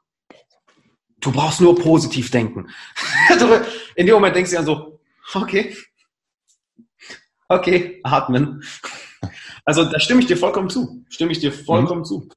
[1.18, 2.68] Du brauchst nur positiv denken.
[3.96, 5.00] In dem Moment denkst du dann so,
[5.34, 5.76] okay,
[7.48, 8.62] okay, atmen.
[9.64, 11.04] Also da stimme ich dir vollkommen zu.
[11.08, 12.04] Stimme ich dir vollkommen mhm.
[12.04, 12.28] zu.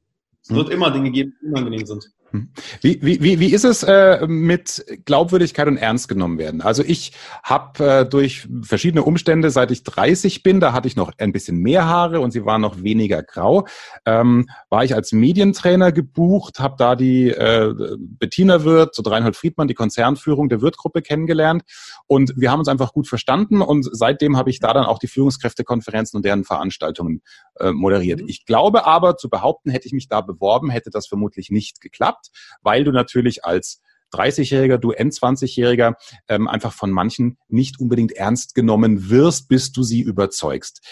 [0.43, 2.11] Es wird immer Dinge geben, die unangenehm sind.
[2.33, 2.49] Hm.
[2.81, 6.61] Wie, wie, wie ist es äh, mit Glaubwürdigkeit und ernst genommen werden?
[6.61, 7.11] Also ich
[7.43, 11.57] habe äh, durch verschiedene Umstände, seit ich 30 bin, da hatte ich noch ein bisschen
[11.57, 13.67] mehr Haare und sie waren noch weniger grau,
[14.07, 19.67] ähm, war ich als Medientrainer gebucht, habe da die äh, Bettina Wirth, so Reinhold Friedmann,
[19.67, 21.61] die Konzernführung der Wirth-Gruppe kennengelernt
[22.07, 25.07] und wir haben uns einfach gut verstanden und seitdem habe ich da dann auch die
[25.07, 27.21] Führungskräftekonferenzen und deren Veranstaltungen
[27.59, 28.21] äh, moderiert.
[28.21, 28.27] Mhm.
[28.27, 32.22] Ich glaube aber, zu behaupten, hätte ich mich da beworben, hätte das vermutlich nicht geklappt
[32.23, 33.81] gehabt, weil du natürlich als
[34.13, 35.95] 30-Jähriger, du N20-Jähriger
[36.27, 40.85] ähm, einfach von manchen nicht unbedingt ernst genommen wirst, bis du sie überzeugst.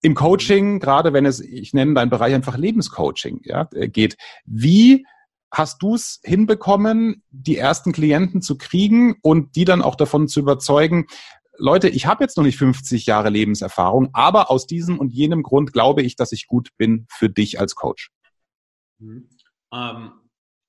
[0.00, 5.04] Im Coaching, gerade wenn es, ich nenne deinen Bereich einfach Lebenscoaching, ja, äh, geht, wie
[5.52, 10.40] hast du es hinbekommen, die ersten Klienten zu kriegen und die dann auch davon zu
[10.40, 11.06] überzeugen,
[11.58, 15.72] Leute, ich habe jetzt noch nicht 50 Jahre Lebenserfahrung, aber aus diesem und jenem Grund
[15.72, 18.10] glaube ich, dass ich gut bin für dich als Coach.
[18.98, 19.28] Mhm.
[19.72, 20.12] Ähm,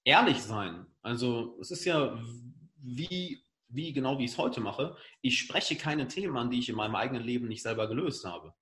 [0.08, 0.86] ehrlich sein.
[1.02, 2.18] Also es ist ja
[2.78, 4.96] wie, wie genau wie ich es heute mache.
[5.22, 8.54] Ich spreche keine Themen an, die ich in meinem eigenen Leben nicht selber gelöst habe.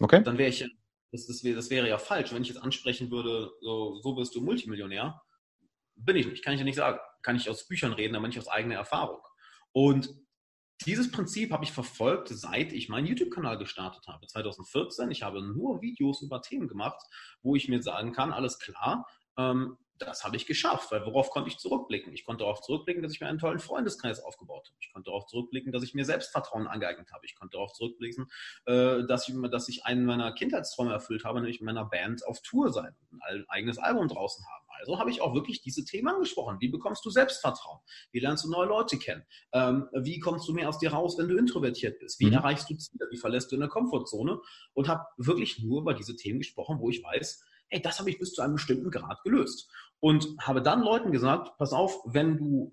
[0.00, 0.22] Okay.
[0.24, 0.68] Dann wäre ich,
[1.12, 4.34] das, das, wäre, das wäre ja falsch, wenn ich jetzt ansprechen würde, so, so wirst
[4.34, 5.22] du Multimillionär.
[5.94, 6.98] Bin ich nicht, kann ich ja nicht sagen.
[7.22, 9.20] Kann ich aus Büchern reden, aber nicht aus eigener Erfahrung.
[9.72, 10.12] Und
[10.84, 14.26] dieses Prinzip habe ich verfolgt, seit ich meinen YouTube-Kanal gestartet habe.
[14.26, 15.10] 2014.
[15.12, 17.00] Ich habe nur Videos über Themen gemacht,
[17.42, 19.06] wo ich mir sagen kann, alles klar,
[19.36, 22.12] ähm, das habe ich geschafft, weil worauf konnte ich zurückblicken?
[22.12, 24.76] Ich konnte darauf zurückblicken, dass ich mir einen tollen Freundeskreis aufgebaut habe.
[24.80, 27.26] Ich konnte darauf zurückblicken, dass ich mir Selbstvertrauen angeeignet habe.
[27.26, 28.28] Ich konnte darauf zurückblicken,
[28.66, 32.40] äh, dass ich, dass ich einen meiner Kindheitsträume erfüllt habe, nämlich mit meiner Band auf
[32.42, 34.68] Tour sein und ein eigenes Album draußen haben.
[34.80, 36.58] Also habe ich auch wirklich diese Themen angesprochen.
[36.60, 37.80] Wie bekommst du Selbstvertrauen?
[38.12, 39.24] Wie lernst du neue Leute kennen?
[39.52, 42.20] Ähm, wie kommst du mehr aus dir raus, wenn du introvertiert bist?
[42.20, 42.34] Wie mhm.
[42.34, 43.06] erreichst du Ziele?
[43.10, 44.40] Wie verlässt du eine Komfortzone?
[44.74, 48.18] Und habe wirklich nur über diese Themen gesprochen, wo ich weiß, hey, das habe ich
[48.18, 49.70] bis zu einem bestimmten Grad gelöst.
[50.00, 52.72] Und habe dann Leuten gesagt, pass auf, wenn du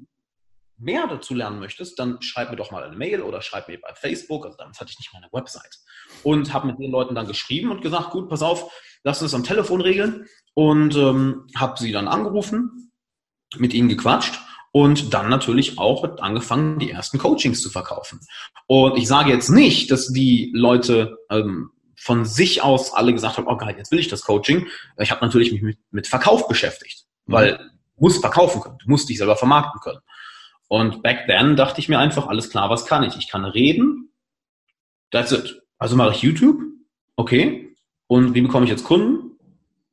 [0.78, 3.94] mehr dazu lernen möchtest, dann schreib mir doch mal eine Mail oder schreib mir bei
[3.96, 5.78] Facebook, also damals hatte ich nicht mal eine Website.
[6.24, 8.72] Und habe mit den Leuten dann geschrieben und gesagt, gut, pass auf,
[9.04, 10.28] lass uns am Telefon regeln.
[10.54, 12.92] Und ähm, habe sie dann angerufen,
[13.58, 14.40] mit ihnen gequatscht
[14.72, 18.20] und dann natürlich auch angefangen, die ersten Coachings zu verkaufen.
[18.68, 21.72] Und ich sage jetzt nicht, dass die Leute ähm,
[22.06, 24.68] von sich aus alle gesagt haben, oh geil, jetzt will ich das Coaching.
[25.00, 27.34] Ich habe natürlich mich mit, mit Verkauf beschäftigt, mhm.
[27.34, 27.64] weil du
[27.98, 30.02] musst verkaufen können, du musst dich selber vermarkten können.
[30.68, 33.16] Und back then dachte ich mir einfach, alles klar, was kann ich?
[33.18, 34.12] Ich kann reden,
[35.10, 35.64] that's it.
[35.80, 36.62] Also mache ich YouTube,
[37.16, 37.76] okay.
[38.06, 39.32] Und wie bekomme ich jetzt Kunden?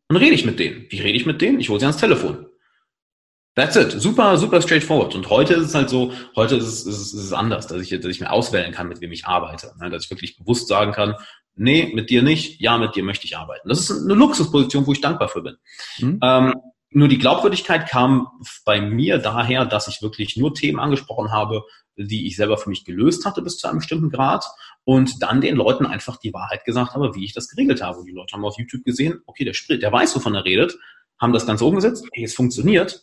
[0.09, 0.85] Dann rede ich mit denen.
[0.91, 1.61] Wie rede ich mit denen?
[1.61, 2.47] Ich hole sie ans Telefon.
[3.55, 3.91] That's it.
[3.93, 5.15] Super, super straightforward.
[5.15, 7.81] Und heute ist es halt so, heute ist es, ist es, ist es anders, dass
[7.81, 9.73] ich, dass ich mir auswählen kann, mit wem ich arbeite.
[9.81, 9.89] Ne?
[9.89, 11.17] Dass ich wirklich bewusst sagen kann,
[11.55, 13.69] nee, mit dir nicht, ja, mit dir möchte ich arbeiten.
[13.69, 15.57] Das ist eine Luxusposition, wo ich dankbar für bin.
[15.99, 16.21] Mhm.
[16.23, 16.55] Ähm,
[16.91, 18.29] nur die Glaubwürdigkeit kam
[18.65, 21.65] bei mir daher, dass ich wirklich nur Themen angesprochen habe,
[21.97, 24.45] die ich selber für mich gelöst hatte bis zu einem bestimmten Grad
[24.85, 27.99] und dann den Leuten einfach die Wahrheit gesagt habe, wie ich das geregelt habe.
[27.99, 30.79] Und die Leute haben auf YouTube gesehen, okay, der Sprit, der weiß, wovon er redet,
[31.19, 33.03] haben das Ganze umgesetzt, hey, es funktioniert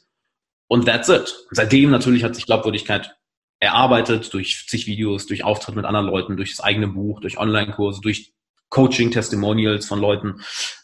[0.67, 1.45] und that's it.
[1.49, 3.15] Und seitdem natürlich hat sich Glaubwürdigkeit
[3.59, 8.01] erarbeitet durch zig Videos, durch Auftritt mit anderen Leuten, durch das eigene Buch, durch Online-Kurse,
[8.01, 8.33] durch
[8.69, 10.41] Coaching-Testimonials von Leuten.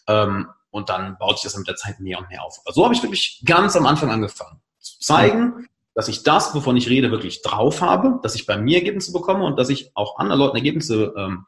[0.07, 2.59] Ähm, und dann baut sich das mit der Zeit mehr und mehr auf.
[2.65, 4.59] Aber so habe ich wirklich ganz am Anfang angefangen.
[4.79, 8.79] Zu zeigen, dass ich das, wovon ich rede, wirklich drauf habe, dass ich bei mir
[8.79, 11.45] Ergebnisse bekomme und dass ich auch anderen Leuten Ergebnisse ähm,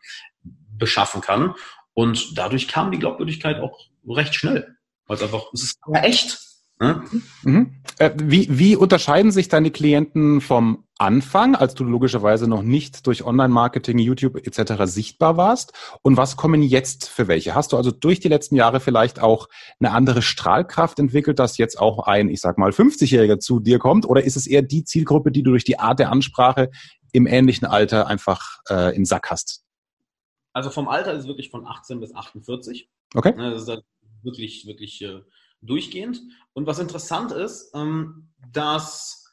[0.77, 1.55] beschaffen kann.
[1.93, 4.77] Und dadurch kam die Glaubwürdigkeit auch recht schnell.
[5.07, 6.46] Weil es einfach, es ist ja echt.
[6.79, 7.03] Ne?
[7.43, 7.81] Mhm.
[7.97, 13.23] Äh, wie, wie unterscheiden sich deine Klienten vom Anfang, als du logischerweise noch nicht durch
[13.23, 14.83] Online-Marketing, YouTube etc.
[14.83, 15.73] sichtbar warst?
[16.03, 17.55] Und was kommen jetzt für welche?
[17.55, 19.47] Hast du also durch die letzten Jahre vielleicht auch
[19.79, 24.05] eine andere Strahlkraft entwickelt, dass jetzt auch ein, ich sag mal, 50-Jähriger zu dir kommt?
[24.07, 26.69] Oder ist es eher die Zielgruppe, die du durch die Art der Ansprache
[27.11, 29.63] im ähnlichen Alter einfach äh, im Sack hast?
[30.53, 32.89] Also vom Alter ist es wirklich von 18 bis 48.
[33.15, 33.35] Okay.
[33.35, 33.83] Ne, das ist halt
[34.23, 35.21] wirklich, wirklich äh,
[35.61, 36.21] durchgehend.
[36.53, 39.25] Und was interessant ist, ähm, dass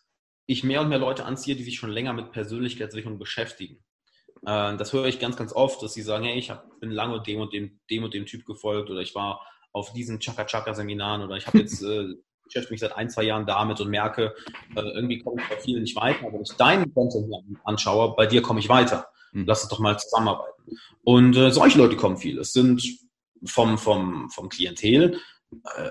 [0.46, 3.82] ich mehr und mehr Leute anziehe, die sich schon länger mit Persönlichkeitsentwicklung beschäftigen.
[4.44, 7.22] Äh, das höre ich ganz, ganz oft, dass sie sagen, hey, ich hab, bin lange
[7.22, 9.40] dem und dem, dem und dem Typ gefolgt oder ich war
[9.72, 13.80] auf diesen Chaka-Chaka-Seminaren oder ich habe jetzt äh, beschäftige mich seit ein, zwei Jahren damit
[13.80, 14.34] und merke,
[14.76, 16.26] äh, irgendwie komme ich bei vielen nicht weiter.
[16.26, 17.26] Aber wenn ich deinen Content
[17.64, 19.08] anschaue, bei dir komme ich weiter.
[19.32, 19.44] Mhm.
[19.46, 20.78] Lass uns doch mal zusammenarbeiten.
[21.02, 22.38] Und äh, solche Leute kommen viel.
[22.38, 22.82] Es sind
[23.44, 25.20] vom, vom, vom Klientel
[25.76, 25.90] äh,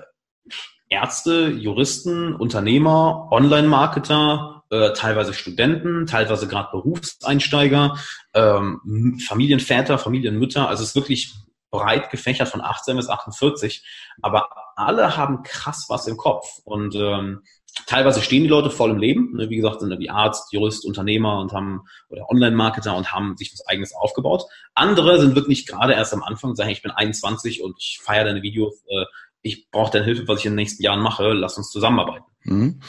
[0.88, 7.98] Ärzte, Juristen, Unternehmer, Online-Marketer, äh, teilweise Studenten, teilweise gerade Berufseinsteiger,
[8.34, 10.68] ähm, Familienväter, Familienmütter.
[10.68, 11.34] Also es ist wirklich
[11.70, 13.84] breit gefächert von 18 bis 48.
[14.22, 16.46] Aber alle haben krass was im Kopf.
[16.64, 17.42] Und ähm,
[17.86, 19.36] teilweise stehen die Leute voll im Leben.
[19.36, 19.50] Ne?
[19.50, 23.66] Wie gesagt, sind wie Arzt, Jurist, Unternehmer und haben oder Online-Marketer und haben sich was
[23.66, 24.44] eigenes aufgebaut.
[24.74, 28.42] Andere sind wirklich gerade erst am Anfang sagen, ich bin 21 und ich feiere deine
[28.42, 29.04] Videos, äh,
[29.44, 32.24] ich brauche deine Hilfe, was ich in den nächsten Jahren mache, lass uns zusammenarbeiten.
[32.44, 32.80] Mhm.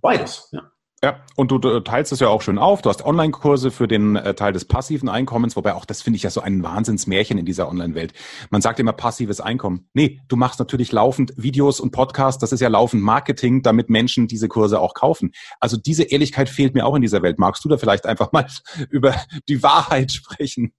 [0.00, 0.70] Beides, ja.
[1.02, 2.82] Ja, und du teilst es ja auch schön auf.
[2.82, 6.24] Du hast Online-Kurse für den äh, Teil des passiven Einkommens, wobei auch das finde ich
[6.24, 8.12] ja so ein Wahnsinnsmärchen in dieser Online-Welt.
[8.50, 9.88] Man sagt immer passives Einkommen.
[9.94, 14.28] Nee, du machst natürlich laufend Videos und Podcasts, das ist ja laufend Marketing, damit Menschen
[14.28, 15.32] diese Kurse auch kaufen.
[15.58, 17.38] Also diese Ehrlichkeit fehlt mir auch in dieser Welt.
[17.38, 18.46] Magst du da vielleicht einfach mal
[18.90, 19.14] über
[19.48, 20.74] die Wahrheit sprechen?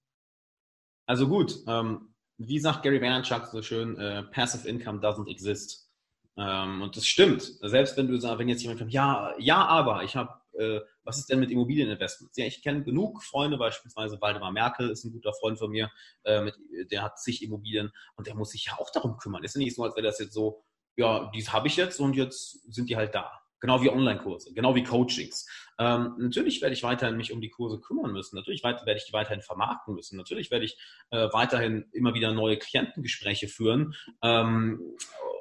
[1.04, 2.11] Also gut, ähm,
[2.48, 5.90] wie sagt Gary Vaynerchuk so schön, äh, Passive Income doesn't exist.
[6.36, 7.42] Ähm, und das stimmt.
[7.60, 11.18] Selbst wenn du sagst, wenn jetzt jemand kommt, ja, ja, aber ich habe, äh, was
[11.18, 12.36] ist denn mit Immobilieninvestments?
[12.36, 15.90] Ja, ich kenne genug Freunde, beispielsweise Waldemar Merkel ist ein guter Freund von mir,
[16.24, 16.54] äh, mit,
[16.90, 19.44] der hat zig Immobilien und der muss sich ja auch darum kümmern.
[19.44, 20.64] Ist ja nicht so, als wäre das jetzt so,
[20.96, 23.41] ja, dies habe ich jetzt und jetzt sind die halt da.
[23.62, 25.46] Genau wie Online-Kurse, genau wie Coachings.
[25.78, 28.34] Ähm, natürlich werde ich weiterhin mich um die Kurse kümmern müssen.
[28.34, 30.16] Natürlich werde ich die weiterhin vermarkten müssen.
[30.16, 30.76] Natürlich werde ich
[31.12, 34.80] äh, weiterhin immer wieder neue Klientengespräche führen, ähm,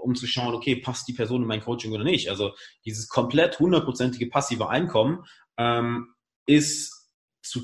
[0.04, 2.30] um zu schauen, okay, passt die Person in mein Coaching oder nicht.
[2.30, 2.54] Also
[2.86, 5.26] dieses komplett hundertprozentige passive Einkommen
[5.58, 6.14] ähm,
[6.46, 7.10] ist
[7.42, 7.62] zu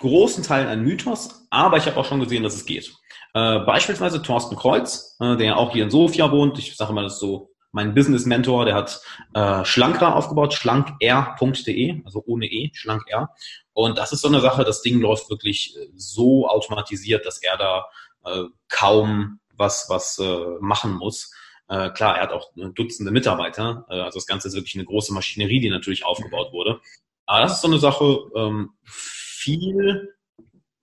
[0.00, 2.92] großen Teilen ein Mythos, aber ich habe auch schon gesehen, dass es geht.
[3.32, 6.58] Äh, beispielsweise Thorsten Kreuz, äh, der auch hier in Sofia wohnt.
[6.58, 9.00] Ich sage mal, das ist so mein Business-Mentor, der hat
[9.34, 13.34] äh, Schlanker aufgebaut, schlankr.de, also ohne E, schlankr.
[13.72, 17.56] Und das ist so eine Sache, das Ding läuft wirklich äh, so automatisiert, dass er
[17.56, 17.84] da
[18.24, 21.34] äh, kaum was, was äh, machen muss.
[21.68, 25.12] Äh, klar, er hat auch Dutzende Mitarbeiter, äh, also das Ganze ist wirklich eine große
[25.12, 26.80] Maschinerie, die natürlich aufgebaut wurde.
[27.26, 30.14] Aber das ist so eine Sache, ähm, viel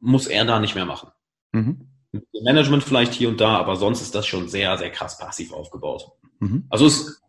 [0.02, 1.10] muss er da nicht mehr machen.
[1.54, 1.91] Mhm.
[2.44, 6.12] Management vielleicht hier und da, aber sonst ist das schon sehr, sehr krass passiv aufgebaut.
[6.40, 6.66] Mhm.
[6.70, 7.22] Also es, es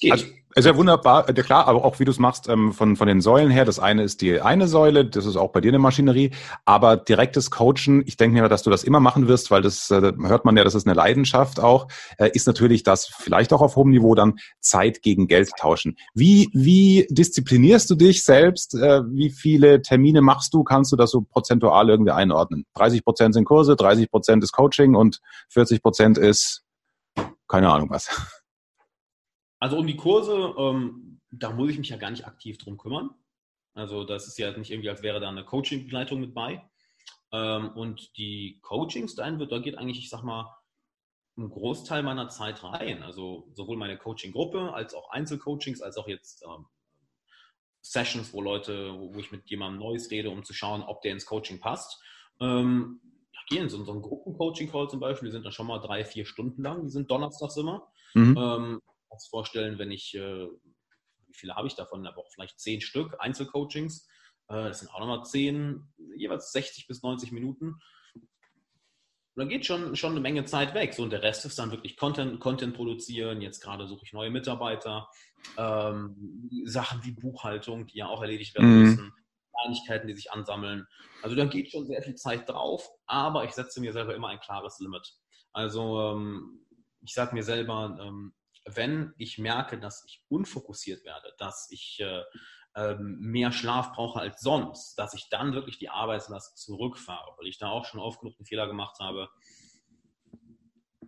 [0.00, 0.12] geht.
[0.12, 3.06] Also, ist ja wunderbar, ja klar, aber auch wie du es machst ähm, von, von
[3.06, 3.64] den Säulen her.
[3.64, 6.32] Das eine ist die eine Säule, das ist auch bei dir eine Maschinerie,
[6.64, 10.00] aber direktes Coachen, ich denke mir, dass du das immer machen wirst, weil das äh,
[10.00, 11.86] hört man ja, das ist eine Leidenschaft auch,
[12.18, 15.96] äh, ist natürlich das vielleicht auch auf hohem Niveau dann Zeit gegen Geld tauschen.
[16.14, 18.74] Wie, wie disziplinierst du dich selbst?
[18.74, 20.64] Äh, wie viele Termine machst du?
[20.64, 22.66] Kannst du das so prozentual irgendwie einordnen?
[22.74, 26.64] 30 Prozent sind Kurse, 30 Prozent ist Coaching und 40 Prozent ist
[27.46, 28.08] keine Ahnung was.
[29.60, 33.10] Also um die Kurse, ähm, da muss ich mich ja gar nicht aktiv drum kümmern.
[33.74, 36.68] Also das ist ja nicht irgendwie, als wäre da eine Coaching-Begleitung mit bei.
[37.32, 40.56] Ähm, und die Coachings, da geht eigentlich, ich sag mal,
[41.36, 43.02] ein Großteil meiner Zeit rein.
[43.02, 46.66] Also sowohl meine Coaching-Gruppe als auch Einzelcoachings, als auch jetzt ähm,
[47.82, 51.26] Sessions, wo Leute, wo, ich mit jemandem Neues rede, um zu schauen, ob der ins
[51.26, 52.02] Coaching passt.
[52.40, 53.00] Ähm,
[53.50, 56.62] gehen so, so ein Gruppencoaching-Call zum Beispiel, die sind dann schon mal drei, vier Stunden
[56.62, 57.86] lang, die sind donnerstags immer.
[58.14, 58.36] Mhm.
[58.38, 62.06] Ähm, kannst vorstellen, wenn ich, äh, wie viele habe ich davon?
[62.06, 64.06] Aber auch vielleicht zehn Stück Einzelcoachings.
[64.48, 67.74] Äh, das sind auch nochmal zehn, jeweils 60 bis 90 Minuten.
[69.34, 70.92] Und da geht schon, schon eine Menge Zeit weg.
[70.94, 73.40] So, und der Rest ist dann wirklich Content, Content produzieren.
[73.40, 75.08] Jetzt gerade suche ich neue Mitarbeiter.
[75.56, 78.82] Ähm, Sachen wie Buchhaltung, die ja auch erledigt werden mhm.
[78.82, 79.12] müssen.
[79.52, 80.86] Kleinigkeiten, die sich ansammeln.
[81.22, 84.40] Also da geht schon sehr viel Zeit drauf, aber ich setze mir selber immer ein
[84.40, 85.14] klares Limit.
[85.52, 86.66] Also ähm,
[87.02, 88.34] ich sage mir selber, ähm,
[88.76, 92.22] wenn ich merke, dass ich unfokussiert werde, dass ich äh,
[92.76, 97.58] ähm, mehr Schlaf brauche als sonst, dass ich dann wirklich die Arbeitslast zurückfahre, weil ich
[97.58, 99.28] da auch schon oft genug einen Fehler gemacht habe,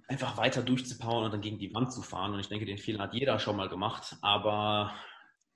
[0.09, 2.35] einfach weiter durchzupowern und dann gegen die Wand zu fahren.
[2.35, 4.16] Und ich denke, den Fehler hat jeder schon mal gemacht.
[4.20, 4.92] Aber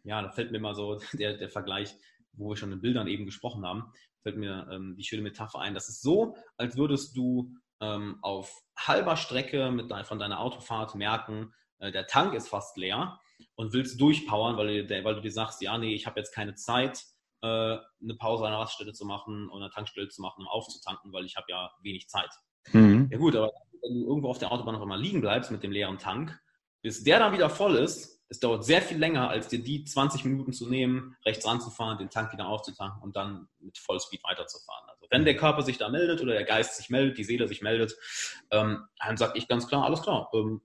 [0.05, 1.95] ja, da fällt mir immer so der, der Vergleich,
[2.33, 3.93] wo wir schon in Bildern eben gesprochen haben,
[4.23, 5.75] fällt mir ähm, die schöne Metapher ein.
[5.75, 10.95] Das ist so, als würdest du ähm, auf halber Strecke mit dein, von deiner Autofahrt
[10.95, 13.21] merken, äh, der Tank ist fast leer
[13.55, 17.05] und willst durchpowern, weil, weil du dir sagst, ja, nee, ich habe jetzt keine Zeit,
[17.43, 21.13] äh, eine Pause an der Raststelle zu machen und eine Tankstelle zu machen, um aufzutanken,
[21.13, 22.31] weil ich habe ja wenig Zeit.
[22.73, 23.09] Mhm.
[23.11, 25.73] Ja gut, aber wenn du irgendwo auf der Autobahn noch einmal liegen bleibst mit dem
[25.73, 26.39] leeren Tank,
[26.83, 30.25] bis der dann wieder voll ist, es dauert sehr viel länger, als dir die 20
[30.25, 34.89] Minuten zu nehmen, rechts ranzufahren, den Tank wieder aufzutanken und dann mit Vollspeed weiterzufahren.
[34.89, 37.63] Also wenn der Körper sich da meldet oder der Geist sich meldet, die Seele sich
[37.63, 37.97] meldet,
[38.51, 40.61] ähm, dann sage ich ganz klar, alles klar, ähm,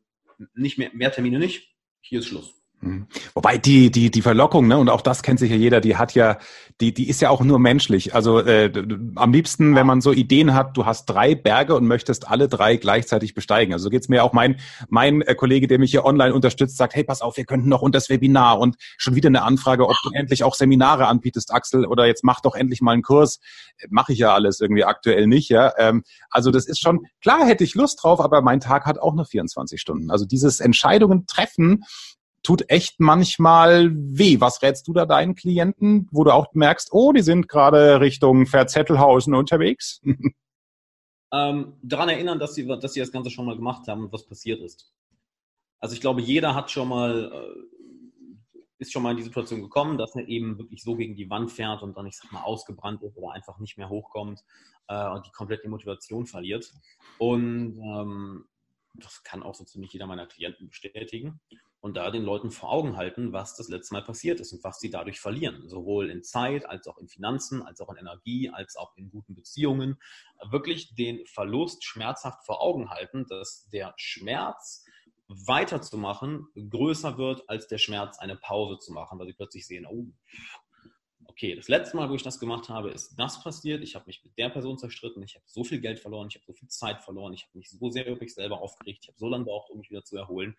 [0.54, 2.61] nicht mehr, mehr Termine nicht, hier ist Schluss.
[2.82, 3.08] Mhm.
[3.36, 6.16] Wobei die, die, die Verlockung, ne, und auch das kennt sich ja jeder, die hat
[6.16, 6.40] ja,
[6.82, 8.16] die, die ist ja auch nur menschlich.
[8.16, 8.72] Also äh,
[9.16, 12.78] am liebsten, wenn man so Ideen hat, du hast drei Berge und möchtest alle drei
[12.78, 13.74] gleichzeitig besteigen.
[13.74, 16.96] Also so geht's mir auch mein, mein äh, Kollege, der mich hier online unterstützt, sagt,
[16.96, 19.96] hey, pass auf, wir könnten noch unter das Webinar und schon wieder eine Anfrage, ob
[20.04, 23.40] du endlich auch Seminare anbietest, Axel, oder jetzt mach doch endlich mal einen Kurs.
[23.90, 25.72] Mache ich ja alles irgendwie aktuell nicht, ja.
[25.78, 29.14] Ähm, also das ist schon, klar hätte ich Lust drauf, aber mein Tag hat auch
[29.14, 30.10] nur 24 Stunden.
[30.10, 31.84] Also dieses Entscheidungen treffen,
[32.44, 34.40] tut echt manchmal weh.
[34.40, 38.48] Was rätst du da deinen Klienten, wo du auch merkst, oh, die sind gerade Richtung
[38.48, 40.02] Verzettelhausen unterwegs?
[41.34, 44.26] ähm, daran erinnern, dass sie, dass sie das Ganze schon mal gemacht haben und was
[44.26, 44.92] passiert ist.
[45.80, 49.98] Also ich glaube, jeder hat schon mal, äh, ist schon mal in die Situation gekommen,
[49.98, 53.04] dass er eben wirklich so gegen die Wand fährt und dann, ich sag mal, ausgebrannt
[53.04, 54.44] ist oder einfach nicht mehr hochkommt
[54.88, 56.72] äh, und die komplett die Motivation verliert.
[57.20, 58.46] Und ähm,
[58.96, 61.40] das kann auch so ziemlich jeder meiner Klienten bestätigen
[61.82, 64.80] und da den Leuten vor Augen halten, was das letzte Mal passiert ist und was
[64.80, 65.68] sie dadurch verlieren.
[65.68, 69.34] Sowohl in Zeit, als auch in Finanzen, als auch in Energie, als auch in guten
[69.34, 69.98] Beziehungen.
[70.50, 74.86] Wirklich den Verlust schmerzhaft vor Augen halten, dass der Schmerz
[75.28, 80.06] weiterzumachen größer wird als der Schmerz, eine Pause zu machen, weil sie plötzlich sehen, oh,
[81.26, 83.82] okay, das letzte Mal, wo ich das gemacht habe, ist das passiert.
[83.82, 86.46] Ich habe mich mit der Person zerstritten, ich habe so viel Geld verloren, ich habe
[86.46, 89.18] so viel Zeit verloren, ich habe mich so sehr über mich selber aufgeregt, ich habe
[89.18, 90.56] so lange gebraucht, um mich wieder zu erholen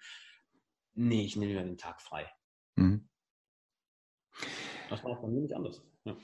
[0.95, 2.27] nee, ich nehme mir den Tag frei.
[2.77, 3.09] Mhm.
[4.91, 5.83] Das war bei mir nicht anders.
[6.05, 6.17] Ja.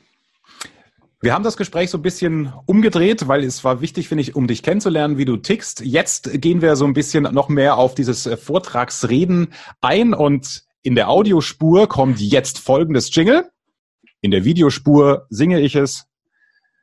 [1.20, 4.46] Wir haben das Gespräch so ein bisschen umgedreht, weil es war wichtig, finde ich, um
[4.46, 5.80] dich kennenzulernen, wie du tickst.
[5.80, 10.94] Jetzt gehen wir so ein bisschen noch mehr auf dieses äh, Vortragsreden ein und in
[10.94, 13.50] der Audiospur kommt jetzt folgendes Jingle.
[14.20, 16.06] In der Videospur singe ich es.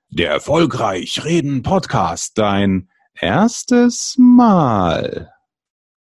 [0.09, 5.34] Der Erfolgreich Reden Podcast, dein erstes Mal.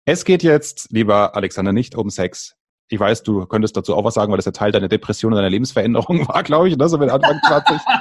[0.07, 2.55] Es geht jetzt, lieber Alexander, nicht um Sex.
[2.87, 5.35] Ich weiß, du könntest dazu auch was sagen, weil das ja Teil deiner Depression und
[5.35, 6.87] deiner Lebensveränderung war, glaube ich, ne?
[6.87, 7.81] so mit Anfang 20.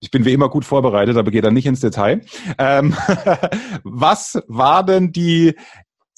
[0.00, 2.20] Ich bin wie immer gut vorbereitet, aber gehe dann nicht ins Detail.
[2.58, 2.94] Ähm,
[3.82, 5.54] was war denn die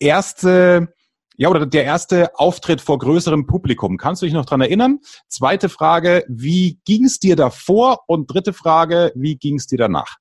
[0.01, 0.93] erste,
[1.37, 3.97] ja, oder der erste Auftritt vor größerem Publikum?
[3.97, 4.99] Kannst du dich noch dran erinnern?
[5.29, 8.01] Zweite Frage, wie ging es dir davor?
[8.09, 10.17] Und dritte Frage, wie ging es dir danach?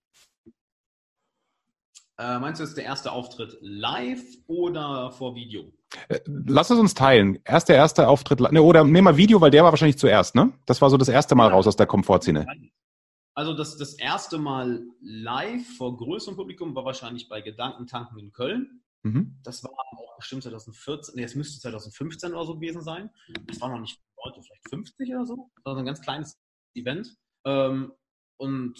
[2.19, 5.71] Äh, meinst du jetzt der erste Auftritt live oder vor Video?
[6.09, 7.39] Äh, lass es uns teilen.
[7.45, 10.51] Erst der erste Auftritt, ne, oder nehmen wir Video, weil der war wahrscheinlich zuerst, ne?
[10.65, 12.47] Das war so das erste Mal raus aus der Komfortzone.
[13.35, 18.81] Also das, das erste Mal live vor größerem Publikum war wahrscheinlich bei Gedankentanken in Köln.
[19.03, 19.37] Mhm.
[19.43, 23.11] Das war auch bestimmt 2014, nee, es müsste 2015 oder so gewesen sein.
[23.45, 25.51] Das war noch nicht Leute, vielleicht 50 oder so.
[25.57, 26.35] Das war ein ganz kleines
[26.73, 27.15] Event.
[27.45, 27.93] Ähm,
[28.37, 28.75] und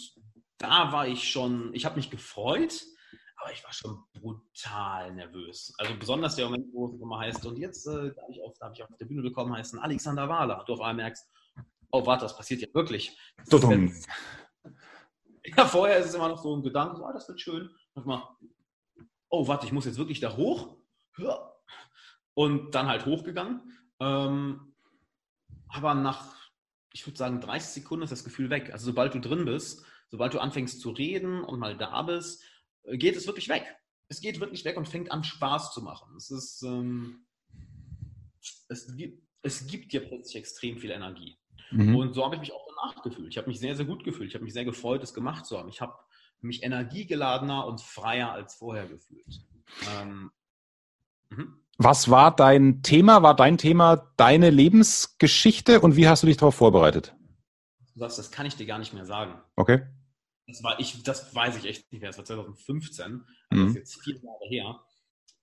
[0.58, 2.84] da war ich schon, ich habe mich gefreut,
[3.40, 5.72] aber ich war schon brutal nervös.
[5.78, 8.72] Also besonders der Moment, wo es immer heißt, und jetzt äh, darf, ich auf, darf
[8.74, 10.64] ich auf der Bühne bekommen, heißt ein Alexander Wahler.
[10.66, 11.26] Du auf einmal merkst,
[11.92, 13.16] oh warte, das passiert ja wirklich.
[13.46, 13.62] Das
[15.56, 17.70] ja, vorher ist es immer noch so ein Gedanke, oh, das wird schön.
[17.94, 18.22] Manchmal,
[19.28, 20.76] oh warte, ich muss jetzt wirklich da hoch.
[22.34, 23.72] Und dann halt hochgegangen.
[24.00, 24.74] Ähm,
[25.68, 26.34] aber nach,
[26.92, 28.72] ich würde sagen, 30 Sekunden ist das Gefühl weg.
[28.72, 32.42] Also sobald du drin bist, sobald du anfängst zu reden und mal da bist,
[32.92, 33.64] geht es wirklich weg.
[34.08, 36.14] Es geht wirklich weg und fängt an, Spaß zu machen.
[36.16, 37.26] Es ist, ähm,
[38.68, 41.38] es, gibt, es gibt dir plötzlich extrem viel Energie.
[41.70, 41.96] Mhm.
[41.96, 43.28] Und so habe ich mich auch danach gefühlt.
[43.28, 44.28] Ich habe mich sehr, sehr gut gefühlt.
[44.28, 45.68] Ich habe mich sehr gefreut, es gemacht zu haben.
[45.68, 45.94] Ich habe
[46.40, 49.44] mich energiegeladener und freier als vorher gefühlt.
[50.00, 50.30] Ähm,
[51.30, 51.60] mhm.
[51.76, 53.22] Was war dein Thema?
[53.22, 57.14] War dein Thema deine Lebensgeschichte und wie hast du dich darauf vorbereitet?
[57.94, 59.40] Du sagst, das kann ich dir gar nicht mehr sagen.
[59.56, 59.86] Okay.
[60.48, 62.10] Das war ich, das weiß ich echt nicht mehr.
[62.10, 63.04] Das war 2015.
[63.50, 63.66] Also mhm.
[63.66, 64.80] Das ist jetzt vier Jahre her.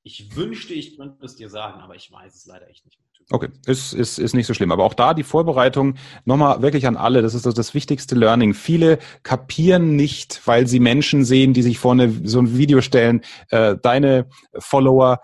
[0.04, 3.06] Ich wünschte, ich könnte es dir sagen, aber ich weiß es leider echt nicht mehr.
[3.32, 4.72] Okay, ist, ist, ist nicht so schlimm.
[4.72, 5.96] Aber auch da die Vorbereitung
[6.26, 7.24] nochmal wirklich an alle.
[7.24, 8.54] Das ist das, das wichtigste Learning.
[8.54, 13.22] Viele kapieren nicht, weil sie Menschen sehen, die sich vor eine, so ein Video stellen.
[13.50, 14.30] Äh, deine
[14.60, 15.22] Follower,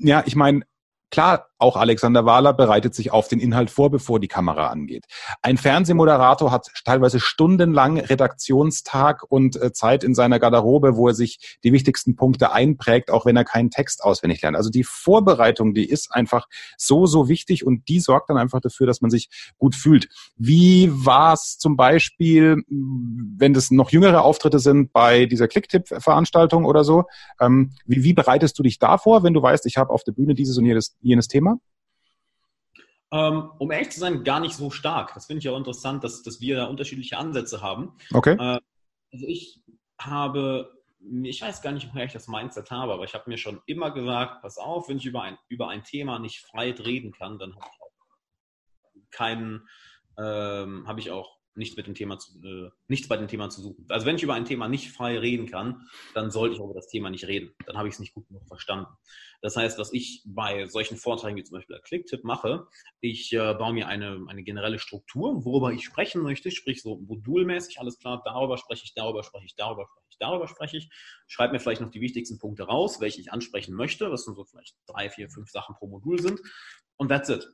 [0.00, 0.64] ja, ich meine,
[1.10, 5.06] Klar, auch Alexander Wahler bereitet sich auf den Inhalt vor, bevor die Kamera angeht.
[5.42, 11.58] Ein Fernsehmoderator hat teilweise stundenlang Redaktionstag und äh, Zeit in seiner Garderobe, wo er sich
[11.64, 14.56] die wichtigsten Punkte einprägt, auch wenn er keinen Text auswendig lernt.
[14.56, 16.46] Also die Vorbereitung, die ist einfach
[16.76, 19.28] so, so wichtig und die sorgt dann einfach dafür, dass man sich
[19.58, 20.08] gut fühlt.
[20.36, 26.84] Wie war es zum Beispiel, wenn das noch jüngere Auftritte sind bei dieser Clicktip-Veranstaltung oder
[26.84, 27.04] so?
[27.40, 30.34] Ähm, wie, wie bereitest du dich davor, wenn du weißt, ich habe auf der Bühne
[30.34, 31.45] dieses und jenes jenes Thema?
[33.12, 35.14] Ähm, um ehrlich zu sein, gar nicht so stark.
[35.14, 37.96] Das finde ich auch interessant, dass, dass wir da unterschiedliche Ansätze haben.
[38.12, 38.32] Okay.
[38.32, 38.60] Äh,
[39.12, 39.62] also ich
[40.00, 40.82] habe,
[41.22, 43.92] ich weiß gar nicht, woher ich das Mindset habe, aber ich habe mir schon immer
[43.92, 47.54] gesagt, pass auf, wenn ich über ein, über ein Thema nicht frei reden kann, dann
[47.54, 49.68] habe ich auch keinen,
[50.18, 53.62] ähm, habe ich auch nichts mit dem Thema zu, äh, nichts bei dem Thema zu
[53.62, 53.86] suchen.
[53.88, 56.74] Also wenn ich über ein Thema nicht frei reden kann, dann sollte ich auch über
[56.74, 57.54] das Thema nicht reden.
[57.66, 58.86] Dann habe ich es nicht gut genug verstanden.
[59.42, 62.66] Das heißt, was ich bei solchen Vorträgen wie zum Beispiel der Clicktip mache,
[63.00, 67.78] ich äh, baue mir eine, eine generelle Struktur, worüber ich sprechen möchte, sprich so modulmäßig,
[67.80, 70.90] alles klar, darüber spreche ich, darüber spreche ich, darüber spreche ich, darüber spreche ich.
[71.26, 74.76] Schreibe mir vielleicht noch die wichtigsten Punkte raus, welche ich ansprechen möchte, was so vielleicht
[74.86, 76.40] drei, vier, fünf Sachen pro Modul sind.
[76.96, 77.46] Und that's it.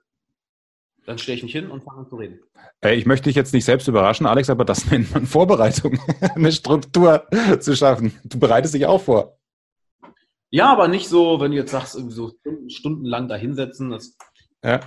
[1.06, 2.40] Dann stelle ich mich hin und fange an zu reden.
[2.80, 5.98] Äh, ich möchte dich jetzt nicht selbst überraschen, Alex, aber das nennt man Vorbereitung,
[6.34, 7.26] eine Struktur
[7.60, 8.18] zu schaffen.
[8.24, 9.38] Du bereitest dich auch vor.
[10.50, 12.32] Ja, aber nicht so, wenn du jetzt sagst, so
[12.68, 13.90] stundenlang da hinsetzen.
[13.90, 14.16] Das,
[14.62, 14.80] ja.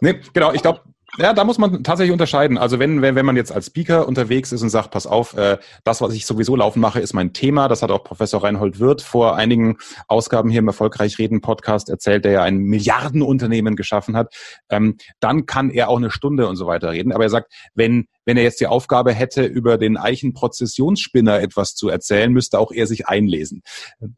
[0.00, 0.82] Nee, genau, ich glaube,
[1.18, 2.58] ja, da muss man tatsächlich unterscheiden.
[2.58, 5.58] Also wenn, wenn, wenn man jetzt als Speaker unterwegs ist und sagt, pass auf, äh,
[5.84, 7.68] das, was ich sowieso laufen mache, ist mein Thema.
[7.68, 9.78] Das hat auch Professor Reinhold Wirth vor einigen
[10.08, 14.34] Ausgaben hier im Erfolgreich Reden Podcast erzählt, der ja ein Milliardenunternehmen geschaffen hat.
[14.68, 17.12] Ähm, dann kann er auch eine Stunde und so weiter reden.
[17.12, 21.88] Aber er sagt, wenn wenn er jetzt die Aufgabe hätte, über den Eichenprozessionsspinner etwas zu
[21.88, 23.62] erzählen, müsste auch er sich einlesen.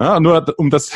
[0.01, 0.91] Ja, nur um das,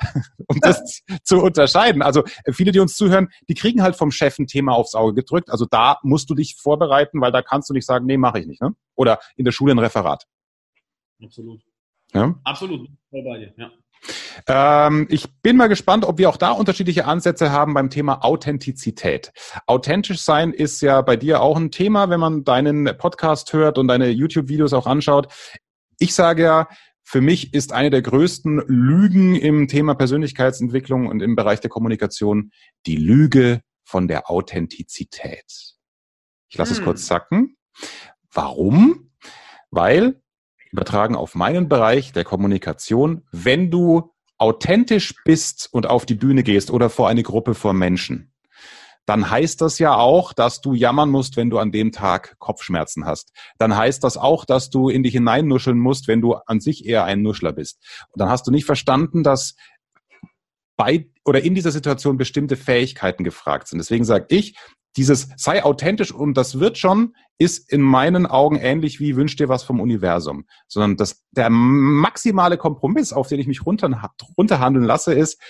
[0.46, 2.02] um das zu unterscheiden.
[2.02, 5.50] Also viele, die uns zuhören, die kriegen halt vom Chef ein Thema aufs Auge gedrückt.
[5.50, 8.46] Also da musst du dich vorbereiten, weil da kannst du nicht sagen, nee, mache ich
[8.46, 8.60] nicht.
[8.60, 8.74] Ne?
[8.94, 10.26] Oder in der Schule ein Referat.
[11.22, 11.62] Absolut.
[12.12, 12.38] Ja?
[12.44, 12.88] Absolut.
[13.10, 13.70] Voll bei dir, ja.
[14.46, 19.32] Ähm, ich bin mal gespannt, ob wir auch da unterschiedliche Ansätze haben beim Thema Authentizität.
[19.66, 23.88] Authentisch sein ist ja bei dir auch ein Thema, wenn man deinen Podcast hört und
[23.88, 25.28] deine YouTube-Videos auch anschaut.
[25.98, 26.68] Ich sage ja,
[27.02, 32.52] für mich ist eine der größten Lügen im Thema Persönlichkeitsentwicklung und im Bereich der Kommunikation
[32.86, 35.74] die Lüge von der Authentizität.
[36.48, 36.78] Ich lasse hm.
[36.78, 37.56] es kurz sacken.
[38.32, 39.10] Warum?
[39.70, 40.22] Weil
[40.70, 46.70] übertragen auf meinen Bereich der Kommunikation, wenn du authentisch bist und auf die Bühne gehst
[46.70, 48.32] oder vor eine Gruppe von Menschen,
[49.06, 53.06] dann heißt das ja auch, dass du jammern musst, wenn du an dem Tag Kopfschmerzen
[53.06, 53.32] hast.
[53.58, 57.04] Dann heißt das auch, dass du in dich hineinnuscheln musst, wenn du an sich eher
[57.04, 57.80] ein Nuschler bist.
[58.12, 59.56] Und dann hast du nicht verstanden, dass
[60.76, 63.78] bei oder in dieser Situation bestimmte Fähigkeiten gefragt sind.
[63.78, 64.56] Deswegen sage ich,
[64.96, 69.48] dieses sei authentisch und das wird schon, ist in meinen Augen ähnlich wie wünsch dir
[69.48, 70.46] was vom Universum.
[70.68, 75.40] Sondern das, der maximale Kompromiss, auf den ich mich runter, runterhandeln lasse, ist,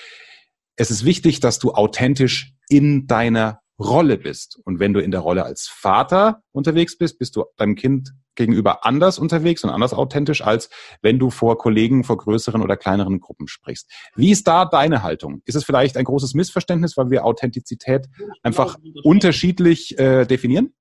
[0.77, 4.61] es ist wichtig, dass du authentisch in deiner Rolle bist.
[4.65, 8.87] Und wenn du in der Rolle als Vater unterwegs bist, bist du deinem Kind gegenüber
[8.87, 10.71] anders unterwegs und anders authentisch, als
[11.03, 13.91] wenn du vor Kollegen, vor größeren oder kleineren Gruppen sprichst.
[14.15, 15.43] Wie ist da deine Haltung?
[15.45, 18.09] Ist es vielleicht ein großes Missverständnis, weil wir Authentizität
[18.43, 20.75] einfach unterschiedlich äh, definieren?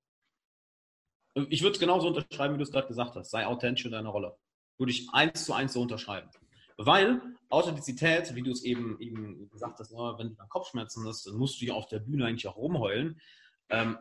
[1.49, 3.29] Ich würde es genauso unterschreiben, wie du es gerade gesagt hast.
[3.29, 4.35] Sei authentisch in deiner Rolle.
[4.77, 6.29] Würde ich eins zu eins so unterschreiben.
[6.77, 11.27] Weil Authentizität, wie du es eben, eben gesagt hast, ne, wenn du dann Kopfschmerzen hast,
[11.27, 13.19] dann musst du ja auf der Bühne eigentlich auch rumheulen.
[13.69, 13.97] Ähm,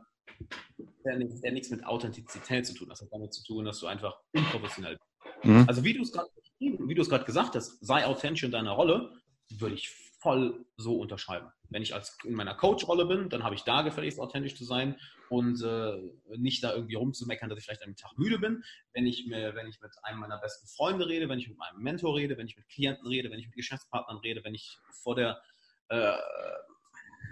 [1.05, 2.89] der, der nichts mit Authentizität zu tun.
[2.89, 5.45] Das hat damit zu tun, dass du einfach unprofessionell bist.
[5.45, 5.65] Mhm.
[5.69, 6.29] Also wie du es gerade
[6.61, 9.13] wie du es gerade gesagt hast, sei authentisch in deiner Rolle,
[9.51, 9.89] würde ich
[10.21, 11.49] voll so unterschreiben.
[11.71, 14.97] Wenn ich als in meiner Coach-Rolle bin, dann habe ich da gefälligst authentisch zu sein
[15.31, 15.97] und äh,
[16.37, 18.65] nicht da irgendwie rumzumeckern, dass ich vielleicht einen Tag müde bin.
[18.93, 21.81] Wenn ich, mir, wenn ich mit einem meiner besten Freunde rede, wenn ich mit meinem
[21.81, 25.15] Mentor rede, wenn ich mit Klienten rede, wenn ich mit Geschäftspartnern rede, wenn ich vor
[25.15, 25.41] der
[25.89, 26.17] äh,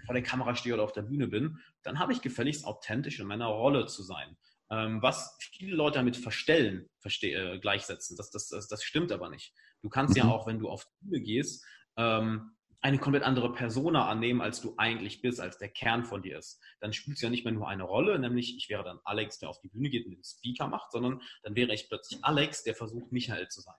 [0.06, 3.26] vor der Kamera stehe oder auf der Bühne bin, dann habe ich gefälligst authentisch in
[3.26, 4.36] meiner Rolle zu sein.
[4.70, 9.30] Ähm, was viele Leute damit verstellen, verste äh, gleichsetzen, das, das, das, das, stimmt aber
[9.30, 9.54] nicht.
[9.82, 10.22] Du kannst mhm.
[10.22, 11.64] ja auch, wenn du auf die Bühne gehst,
[11.96, 16.38] ähm, eine komplett andere Persona annehmen, als du eigentlich bist, als der Kern von dir
[16.38, 16.60] ist.
[16.80, 19.48] Dann spielst du ja nicht mehr nur eine Rolle, nämlich ich wäre dann Alex, der
[19.48, 22.74] auf die Bühne geht und den Speaker macht, sondern dann wäre ich plötzlich Alex, der
[22.74, 23.76] versucht, Michael zu sein.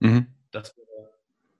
[0.00, 0.34] Mhm.
[0.50, 0.90] Das würde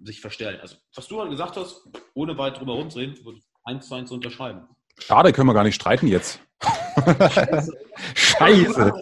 [0.01, 0.61] sich verstellen.
[0.61, 4.11] Also, was du halt gesagt hast, ohne weit drüber rumzureden, würde ich eins zu eins
[4.11, 4.66] unterschreiben.
[5.01, 6.40] Schade, können wir gar nicht streiten jetzt.
[7.30, 7.72] Scheiße.
[8.14, 8.92] Scheiße.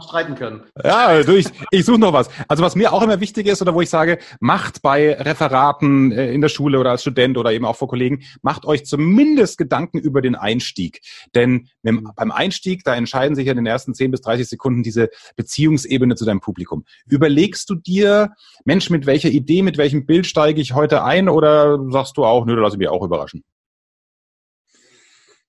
[0.00, 0.62] Streiten können.
[0.82, 2.28] Ja, du, ich, ich suche noch was.
[2.48, 6.32] Also was mir auch immer wichtig ist oder wo ich sage, macht bei Referaten äh,
[6.32, 9.98] in der Schule oder als Student oder eben auch vor Kollegen, macht euch zumindest Gedanken
[9.98, 11.00] über den Einstieg.
[11.34, 15.10] Denn beim Einstieg, da entscheiden sich ja in den ersten 10 bis 30 Sekunden diese
[15.36, 16.84] Beziehungsebene zu deinem Publikum.
[17.06, 18.32] Überlegst du dir,
[18.64, 22.44] Mensch, mit welcher Idee, mit welchem Bild steige ich heute ein oder sagst du auch,
[22.46, 23.44] nö, da lasse ich mich auch überraschen?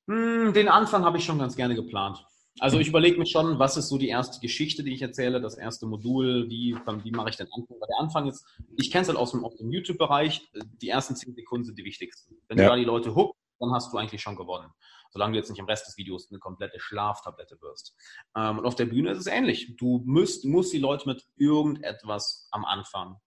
[0.07, 2.25] Hm, den Anfang habe ich schon ganz gerne geplant.
[2.59, 5.57] Also ich überlege mir schon, was ist so die erste Geschichte, die ich erzähle, das
[5.57, 7.77] erste Modul, wie, wie mache ich den Anfang?
[7.79, 8.45] Weil der Anfang ist,
[8.77, 12.37] ich kenne es halt aus dem, dem YouTube-Bereich, die ersten zehn Sekunden sind die wichtigsten.
[12.47, 12.65] Wenn ja.
[12.65, 14.71] du da die Leute hookst, dann hast du eigentlich schon gewonnen.
[15.11, 17.93] Solange du jetzt nicht im Rest des Videos eine komplette Schlaftablette wirst.
[18.37, 19.75] Ähm, und auf der Bühne ist es ähnlich.
[19.77, 23.17] Du musst, musst die Leute mit irgendetwas am Anfang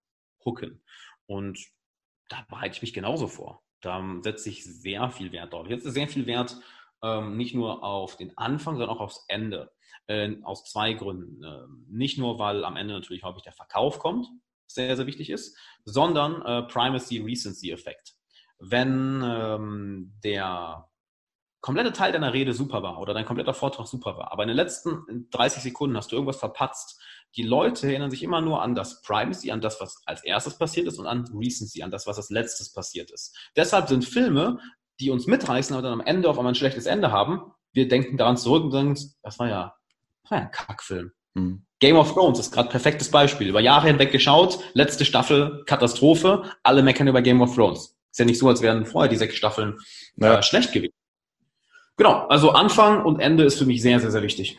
[0.44, 0.82] hooken.
[1.26, 1.58] Und
[2.30, 3.62] da bereite ich mich genauso vor.
[3.80, 5.66] Da setze ich sehr viel Wert drauf.
[5.66, 6.56] Ich setze sehr viel Wert
[7.02, 9.70] ähm, nicht nur auf den Anfang, sondern auch aufs Ende.
[10.06, 11.42] Äh, aus zwei Gründen.
[11.44, 14.26] Äh, nicht nur, weil am Ende natürlich häufig der Verkauf kommt,
[14.66, 18.14] sehr, sehr wichtig ist, sondern äh, Primacy-Recency-Effekt.
[18.58, 20.88] Wenn ähm, der
[21.60, 24.56] komplette Teil deiner Rede super war oder dein kompletter Vortrag super war, aber in den
[24.56, 27.00] letzten 30 Sekunden hast du irgendwas verpatzt,
[27.36, 30.86] die Leute erinnern sich immer nur an das Privacy, an das, was als erstes passiert
[30.86, 33.36] ist und an Recency, an das, was als letztes passiert ist.
[33.56, 34.58] Deshalb sind Filme,
[35.00, 38.16] die uns mitreißen, aber dann am Ende auf einmal ein schlechtes Ende haben, wir denken
[38.16, 39.74] daran zurück und sagen, das war ja,
[40.22, 41.12] das war ja ein Kackfilm.
[41.36, 41.64] Hm.
[41.80, 43.48] Game of Thrones ist gerade perfektes Beispiel.
[43.48, 47.96] Über Jahre hinweg geschaut, letzte Staffel, Katastrophe, alle meckern über Game of Thrones.
[48.10, 49.78] Ist ja nicht so, als wären vorher die sechs Staffeln
[50.16, 50.92] äh, schlecht gewesen.
[51.96, 54.58] Genau, also Anfang und Ende ist für mich sehr, sehr, sehr wichtig.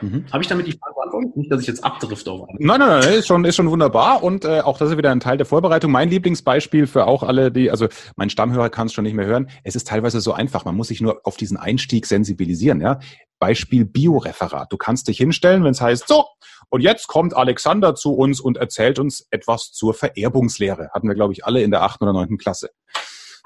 [0.00, 0.24] Mhm.
[0.32, 1.36] Habe ich damit die Frage beantwortet?
[1.36, 2.58] Nicht, dass ich jetzt abdrifte auf eine.
[2.60, 4.22] Nein, nein, nein, ist schon, ist schon wunderbar.
[4.22, 5.90] Und äh, auch das ist wieder ein Teil der Vorbereitung.
[5.90, 9.50] Mein Lieblingsbeispiel für auch alle, die, also mein Stammhörer kann es schon nicht mehr hören.
[9.64, 10.64] Es ist teilweise so einfach.
[10.64, 12.80] Man muss sich nur auf diesen Einstieg sensibilisieren.
[12.80, 13.00] Ja?
[13.38, 14.72] Beispiel Bioreferat.
[14.72, 16.26] Du kannst dich hinstellen, wenn es heißt, so,
[16.70, 20.90] und jetzt kommt Alexander zu uns und erzählt uns etwas zur Vererbungslehre.
[20.92, 22.70] Hatten wir, glaube ich, alle in der achten oder neunten Klasse.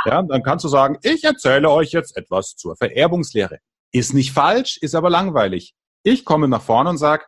[0.05, 3.59] Ja, dann kannst du sagen, ich erzähle euch jetzt etwas zur Vererbungslehre.
[3.93, 5.75] Ist nicht falsch, ist aber langweilig.
[6.03, 7.25] Ich komme nach vorne und sage,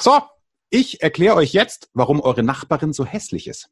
[0.00, 0.20] so,
[0.70, 3.70] ich erkläre euch jetzt, warum eure Nachbarin so hässlich ist.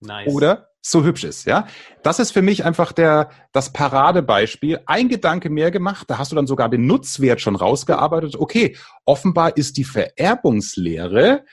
[0.00, 0.32] Nice.
[0.32, 1.66] Oder so hübsch ist, ja.
[2.02, 4.80] Das ist für mich einfach der, das Paradebeispiel.
[4.86, 8.36] Ein Gedanke mehr gemacht, da hast du dann sogar den Nutzwert schon rausgearbeitet.
[8.36, 11.44] Okay, offenbar ist die Vererbungslehre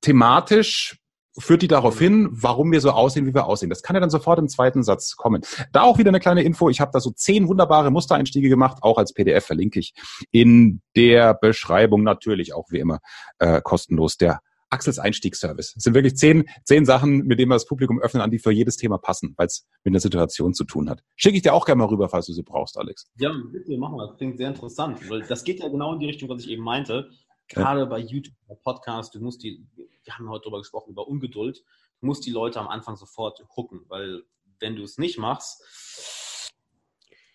[0.00, 0.99] thematisch
[1.38, 3.70] führt die darauf hin, warum wir so aussehen, wie wir aussehen.
[3.70, 5.42] Das kann ja dann sofort im zweiten Satz kommen.
[5.72, 6.68] Da auch wieder eine kleine Info.
[6.68, 9.94] Ich habe da so zehn wunderbare Mustereinstiege gemacht, auch als PDF verlinke ich
[10.30, 12.98] in der Beschreibung natürlich auch wie immer
[13.38, 15.74] äh, kostenlos der Axels Einstiegsservice.
[15.76, 18.52] Es sind wirklich zehn, zehn Sachen, mit denen wir das Publikum öffnen, an die für
[18.52, 21.02] jedes Thema passen, weil es mit einer Situation zu tun hat.
[21.16, 23.10] Schicke ich dir auch gerne mal rüber, falls du sie brauchst, Alex.
[23.18, 24.06] Ja, bitte machen wir.
[24.06, 25.10] Das klingt sehr interessant.
[25.10, 27.10] Weil das geht ja genau in die Richtung, was ich eben meinte.
[27.48, 27.86] Gerade ja.
[27.86, 29.66] bei YouTube, bei Podcast, du musst die,
[30.10, 31.62] wir haben heute darüber gesprochen, über Ungeduld,
[32.00, 34.24] du musst die Leute am Anfang sofort gucken, weil
[34.58, 35.62] wenn du es nicht machst,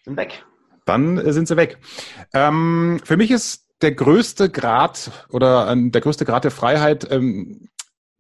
[0.04, 0.46] sind weg.
[0.86, 1.80] dann äh, sind sie weg.
[2.34, 7.70] Ähm, für mich ist der größte Grad oder äh, der größte Grad der Freiheit ähm,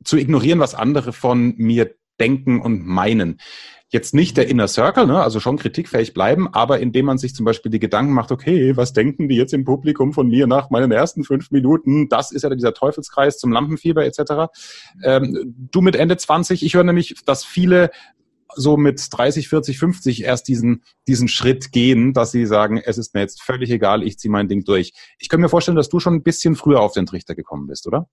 [0.03, 3.41] zu ignorieren, was andere von mir denken und meinen.
[3.89, 7.45] Jetzt nicht der Inner Circle, ne, also schon kritikfähig bleiben, aber indem man sich zum
[7.45, 10.91] Beispiel die Gedanken macht, okay, was denken die jetzt im Publikum von mir nach meinen
[10.91, 12.09] ersten fünf Minuten?
[12.09, 14.51] Das ist ja dieser Teufelskreis zum Lampenfieber etc.
[15.03, 17.91] Ähm, du mit Ende 20, ich höre nämlich, dass viele
[18.55, 23.13] so mit 30, 40, 50 erst diesen, diesen Schritt gehen, dass sie sagen, es ist
[23.13, 24.93] mir jetzt völlig egal, ich ziehe mein Ding durch.
[25.19, 27.87] Ich kann mir vorstellen, dass du schon ein bisschen früher auf den Trichter gekommen bist,
[27.87, 28.07] oder?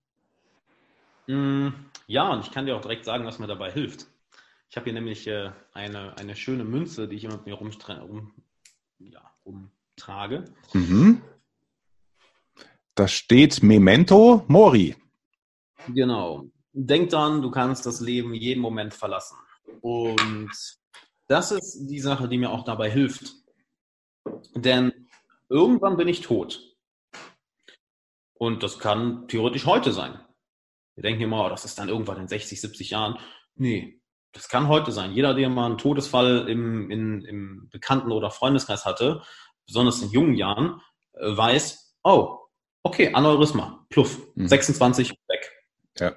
[1.27, 1.69] Mm,
[2.07, 4.07] ja, und ich kann dir auch direkt sagen, was mir dabei hilft.
[4.73, 8.33] Ich habe hier nämlich äh, eine, eine schöne Münze, die ich immer mit mir rum,
[8.97, 10.45] ja, rumtrage.
[10.73, 11.21] Mhm.
[12.95, 14.95] Da steht Memento Mori.
[15.89, 16.47] Genau.
[16.71, 19.37] Denk dran, du kannst das Leben jeden Moment verlassen.
[19.81, 20.49] Und
[21.27, 23.31] das ist die Sache, die mir auch dabei hilft.
[24.55, 25.07] Denn
[25.49, 26.75] irgendwann bin ich tot.
[28.33, 30.19] Und das kann theoretisch heute sein.
[30.95, 33.19] Wir denken immer, oh, das ist dann irgendwann in 60, 70 Jahren.
[33.53, 33.99] Nee,
[34.33, 35.13] das kann heute sein.
[35.13, 39.21] Jeder, der mal einen Todesfall im, in, im Bekannten- oder Freundeskreis hatte,
[39.65, 40.81] besonders in jungen Jahren,
[41.13, 42.39] äh, weiß, oh,
[42.81, 44.47] okay, Aneurysma, pluff, mhm.
[44.47, 45.51] 26, weg.
[45.99, 46.15] Ja.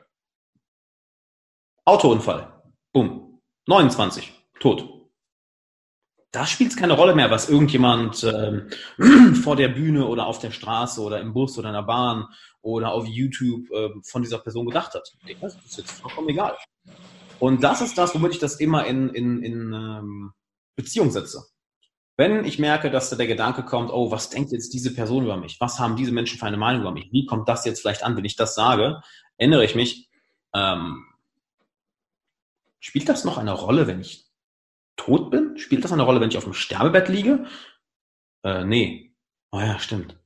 [1.84, 2.62] Autounfall,
[2.92, 4.88] bumm, 29, tot.
[6.32, 8.62] Da spielt es keine Rolle mehr, was irgendjemand äh,
[9.42, 12.26] vor der Bühne oder auf der Straße oder im Bus oder in der Bahn
[12.60, 15.14] oder auf YouTube äh, von dieser Person gedacht hat.
[15.40, 16.56] Das ist jetzt vollkommen egal.
[17.38, 20.32] Und das ist das, womit ich das immer in, in, in ähm,
[20.74, 21.44] Beziehung setze.
[22.16, 25.36] Wenn ich merke, dass da der Gedanke kommt, oh, was denkt jetzt diese Person über
[25.36, 25.60] mich?
[25.60, 27.12] Was haben diese Menschen für eine Meinung über mich?
[27.12, 29.02] Wie kommt das jetzt vielleicht an, wenn ich das sage?
[29.36, 30.08] Erinnere ich mich,
[30.54, 31.04] ähm,
[32.80, 34.24] spielt das noch eine Rolle, wenn ich
[34.96, 35.58] tot bin?
[35.58, 37.44] Spielt das eine Rolle, wenn ich auf dem Sterbebett liege?
[38.42, 39.14] Äh, nee.
[39.50, 40.18] Oh ja, stimmt.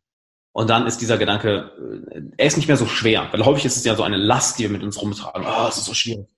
[0.53, 3.77] Und dann ist dieser Gedanke, äh, er ist nicht mehr so schwer, weil häufig ist
[3.77, 5.45] es ja so eine Last, die wir mit uns rumtragen.
[5.45, 6.29] Oh, es ist so schwierig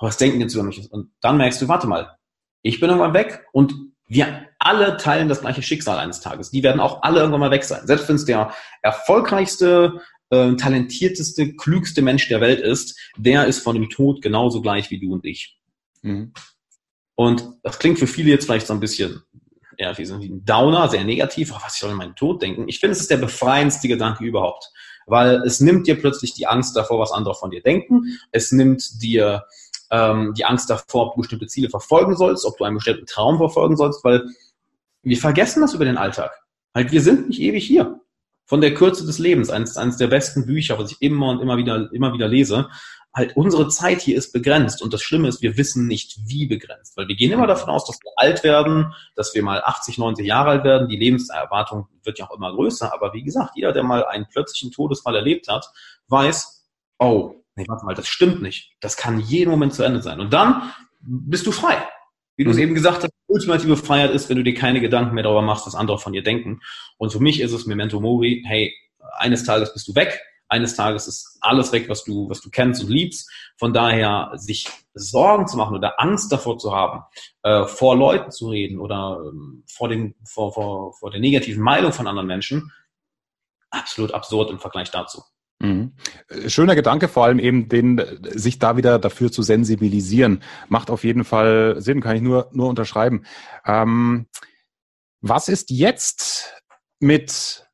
[0.00, 0.90] was denken jetzt über mich?
[0.90, 2.16] Und dann merkst du, warte mal,
[2.62, 3.74] ich bin irgendwann weg und
[4.06, 6.50] wir alle teilen das gleiche Schicksal eines Tages.
[6.50, 7.86] Die werden auch alle irgendwann mal weg sein.
[7.86, 13.74] Selbst wenn es der erfolgreichste, äh, talentierteste, klügste Mensch der Welt ist, der ist von
[13.74, 15.58] dem Tod genauso gleich wie du und ich.
[16.02, 16.32] Mhm.
[17.14, 19.22] Und das klingt für viele jetzt vielleicht so ein bisschen
[19.76, 21.52] ja, wie so ein Downer, sehr negativ.
[21.52, 22.68] Oh, was soll in meinen Tod denken?
[22.68, 24.72] Ich finde, es ist der befreiendste Gedanke überhaupt
[25.06, 28.18] weil es nimmt dir plötzlich die Angst davor, was andere von dir denken.
[28.32, 29.44] Es nimmt dir
[29.94, 33.38] ähm, die Angst davor, ob du bestimmte Ziele verfolgen sollst, ob du einen bestimmten Traum
[33.38, 34.24] verfolgen sollst, weil
[35.02, 36.32] wir vergessen das über den Alltag.
[36.74, 38.00] Halt, wir sind nicht ewig hier.
[38.46, 41.56] Von der Kürze des Lebens, eines, eines der besten Bücher, was ich immer und immer
[41.56, 42.68] wieder, immer wieder lese.
[43.14, 44.82] Halt unsere Zeit hier ist begrenzt.
[44.82, 47.86] Und das Schlimme ist, wir wissen nicht, wie begrenzt, weil wir gehen immer davon aus,
[47.86, 52.18] dass wir alt werden, dass wir mal 80, 90 Jahre alt werden, die Lebenserwartung wird
[52.18, 55.70] ja auch immer größer, aber wie gesagt, jeder, der mal einen plötzlichen Todesfall erlebt hat,
[56.08, 56.66] weiß,
[56.98, 60.32] oh, nee, warte mal, das stimmt nicht, das kann jeden Moment zu Ende sein und
[60.32, 61.76] dann bist du frei.
[62.36, 62.62] Wie du es mhm.
[62.62, 65.74] eben gesagt hast, ultimative Freiheit ist, wenn du dir keine Gedanken mehr darüber machst, was
[65.74, 66.60] andere von dir denken.
[66.98, 68.74] Und für mich ist es Memento Mori, hey,
[69.18, 72.82] eines Tages bist du weg, eines Tages ist alles weg, was du, was du kennst
[72.82, 73.30] und liebst.
[73.56, 77.02] Von daher sich Sorgen zu machen oder Angst davor zu haben,
[77.42, 81.92] äh, vor Leuten zu reden oder ähm, vor, dem, vor, vor, vor der negativen Meinung
[81.92, 82.72] von anderen Menschen,
[83.70, 85.22] absolut absurd im Vergleich dazu.
[85.60, 85.92] Mhm.
[86.46, 88.02] Schöner Gedanke, vor allem eben den,
[88.32, 90.42] sich da wieder dafür zu sensibilisieren.
[90.68, 93.24] Macht auf jeden Fall Sinn, kann ich nur, nur unterschreiben.
[93.64, 94.26] Ähm,
[95.20, 96.62] was ist jetzt
[97.00, 97.64] mit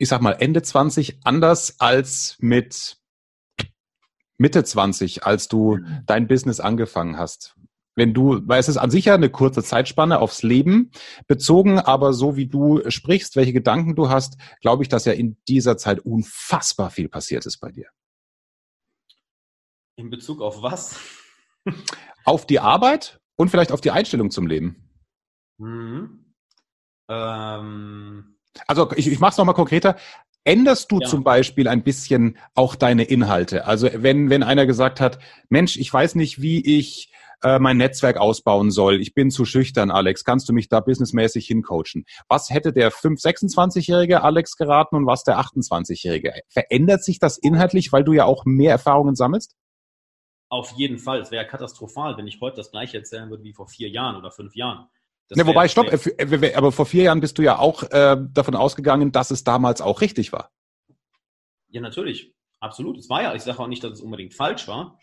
[0.00, 2.96] ich sag mal, Ende 20 anders als mit
[4.38, 6.02] Mitte 20, als du mhm.
[6.06, 7.54] dein Business angefangen hast?
[7.96, 10.90] Wenn du, weil es ist an sich ja eine kurze Zeitspanne aufs Leben
[11.26, 15.36] bezogen, aber so wie du sprichst, welche Gedanken du hast, glaube ich, dass ja in
[15.48, 17.88] dieser Zeit unfassbar viel passiert ist bei dir.
[19.96, 20.98] In Bezug auf was?
[22.24, 24.88] auf die Arbeit und vielleicht auf die Einstellung zum Leben.
[25.58, 26.34] Mhm.
[27.08, 28.36] Ähm,
[28.66, 29.96] also ich, ich mache es nochmal konkreter.
[30.44, 31.06] Änderst du ja.
[31.06, 33.66] zum Beispiel ein bisschen auch deine Inhalte?
[33.66, 35.18] Also wenn, wenn einer gesagt hat,
[35.48, 37.12] Mensch, ich weiß nicht, wie ich
[37.42, 39.00] äh, mein Netzwerk ausbauen soll.
[39.00, 40.24] Ich bin zu schüchtern, Alex.
[40.24, 42.04] Kannst du mich da businessmäßig hincoachen?
[42.28, 46.32] Was hätte der 5, 26-jährige Alex geraten und was der 28-jährige?
[46.48, 49.56] Verändert sich das inhaltlich, weil du ja auch mehr Erfahrungen sammelst?
[50.48, 51.20] Auf jeden Fall.
[51.20, 54.30] Es wäre katastrophal, wenn ich heute das gleiche erzählen würde wie vor vier Jahren oder
[54.30, 54.88] fünf Jahren.
[55.32, 59.12] Ne, wobei, stopp, äh, aber vor vier Jahren bist du ja auch äh, davon ausgegangen,
[59.12, 60.50] dass es damals auch richtig war.
[61.68, 62.34] Ja, natürlich.
[62.58, 62.98] Absolut.
[62.98, 64.98] Es war ja, ich sage auch nicht, dass es unbedingt falsch war,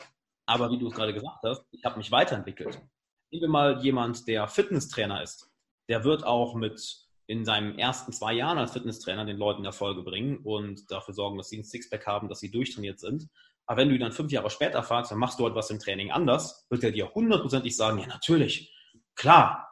[0.47, 2.81] aber wie du es gerade gesagt hast, ich habe mich weiterentwickelt.
[3.29, 5.51] Nehmen wir mal jemand, der Fitnesstrainer ist.
[5.89, 10.37] Der wird auch mit in seinen ersten zwei Jahren als Fitnesstrainer den Leuten Erfolge bringen
[10.37, 13.27] und dafür sorgen, dass sie ein Sixpack haben, dass sie durchtrainiert sind.
[13.65, 16.11] Aber wenn du ihn dann fünf Jahre später fragst, dann machst du etwas im Training
[16.11, 18.73] anders, wird er dir hundertprozentig sagen, ja natürlich,
[19.15, 19.67] klar.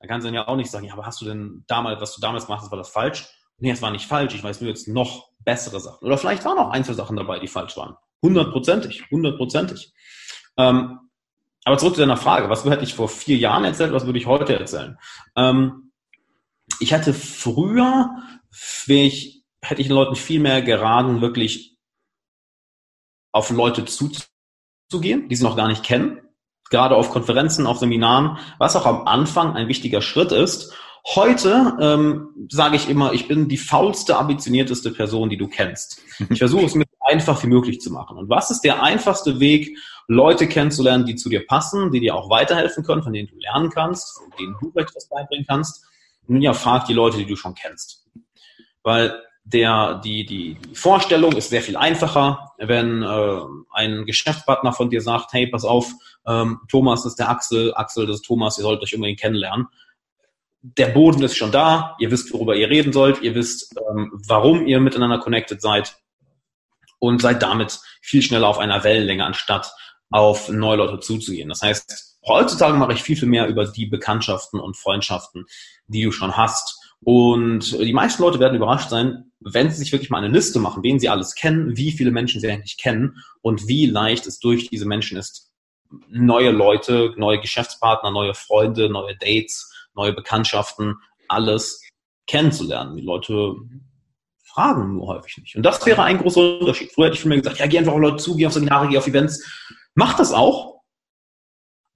[0.00, 2.16] Dann kannst du dann ja auch nicht sagen, ja, aber hast du denn damals, was
[2.16, 3.28] du damals gemacht hast, war das falsch?
[3.58, 6.04] Nee, es war nicht falsch, ich weiß nur jetzt noch bessere Sachen.
[6.04, 7.96] Oder vielleicht waren auch ein, zwei Sachen dabei, die falsch waren.
[8.22, 9.92] Hundertprozentig, hundertprozentig.
[10.56, 10.98] Ähm,
[11.64, 14.26] aber zurück zu deiner Frage, was hätte ich vor vier Jahren erzählt, was würde ich
[14.26, 14.98] heute erzählen?
[15.36, 15.92] Ähm,
[16.80, 18.10] ich hatte früher,
[18.86, 21.76] ich, hätte ich den Leuten viel mehr geraten, wirklich
[23.32, 26.20] auf Leute zuzugehen, die sie noch gar nicht kennen,
[26.70, 30.74] gerade auf Konferenzen, auf Seminaren, was auch am Anfang ein wichtiger Schritt ist.
[31.14, 36.00] Heute ähm, sage ich immer, ich bin die faulste, ambitionierteste Person, die du kennst.
[36.30, 38.16] Ich versuche es mir einfach wie möglich zu machen.
[38.16, 39.76] Und was ist der einfachste Weg,
[40.08, 43.70] Leute kennenzulernen, die zu dir passen, die dir auch weiterhelfen können, von denen du lernen
[43.70, 45.84] kannst, von denen du vielleicht was beibringen kannst?
[46.26, 48.04] Nun ja, frag die Leute, die du schon kennst.
[48.82, 53.40] Weil der, die, die, Vorstellung ist sehr viel einfacher, wenn äh,
[53.72, 55.92] ein Geschäftspartner von dir sagt, hey, pass auf,
[56.26, 59.66] ähm, Thomas ist der Axel, Axel das ist Thomas, ihr sollt euch unbedingt kennenlernen.
[60.62, 64.64] Der Boden ist schon da, ihr wisst, worüber ihr reden sollt, ihr wisst, ähm, warum
[64.66, 66.01] ihr miteinander connected seid
[67.02, 69.72] und seid damit viel schneller auf einer Wellenlänge, anstatt
[70.10, 71.48] auf neue Leute zuzugehen.
[71.48, 75.46] Das heißt, heutzutage mache ich viel, viel mehr über die Bekanntschaften und Freundschaften,
[75.88, 76.78] die du schon hast.
[77.00, 80.84] Und die meisten Leute werden überrascht sein, wenn sie sich wirklich mal eine Liste machen,
[80.84, 84.70] wen sie alles kennen, wie viele Menschen sie eigentlich kennen und wie leicht es durch
[84.70, 85.50] diese Menschen ist,
[86.08, 91.82] neue Leute, neue Geschäftspartner, neue Freunde, neue Dates, neue Bekanntschaften, alles
[92.28, 92.96] kennenzulernen.
[92.96, 93.56] Die Leute
[94.52, 95.56] fragen nur häufig nicht.
[95.56, 96.92] Und das wäre ein großer Unterschied.
[96.92, 98.88] Früher hätte ich von mir gesagt, ja, geh einfach auf Leute zu, geh auf Seminare,
[98.88, 99.44] geh auf Events.
[99.94, 100.80] Mach das auch,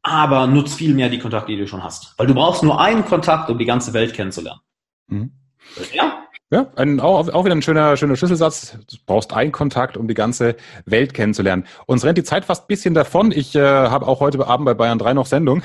[0.03, 2.15] aber nutz viel mehr die Kontakte, die du schon hast.
[2.17, 4.61] Weil du brauchst nur einen Kontakt, um die ganze Welt kennenzulernen.
[5.09, 5.33] Mhm.
[5.93, 6.23] Ja?
[6.49, 8.79] Ja, ein, auch, auch wieder ein schöner, schöner Schlüsselsatz.
[8.89, 10.55] Du brauchst einen Kontakt, um die ganze
[10.85, 11.67] Welt kennenzulernen.
[11.87, 13.33] Uns rennt die Zeit fast ein bisschen davon.
[13.33, 15.61] Ich äh, habe auch heute Abend bei Bayern 3 noch Sendung.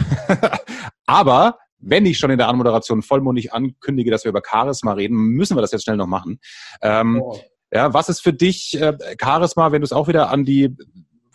[1.06, 5.58] Aber wenn ich schon in der Anmoderation vollmundig ankündige, dass wir über Charisma reden, müssen
[5.58, 6.40] wir das jetzt schnell noch machen.
[6.82, 7.40] Ähm, oh.
[7.74, 10.76] Ja, was ist für dich äh, Charisma, wenn du es auch wieder an die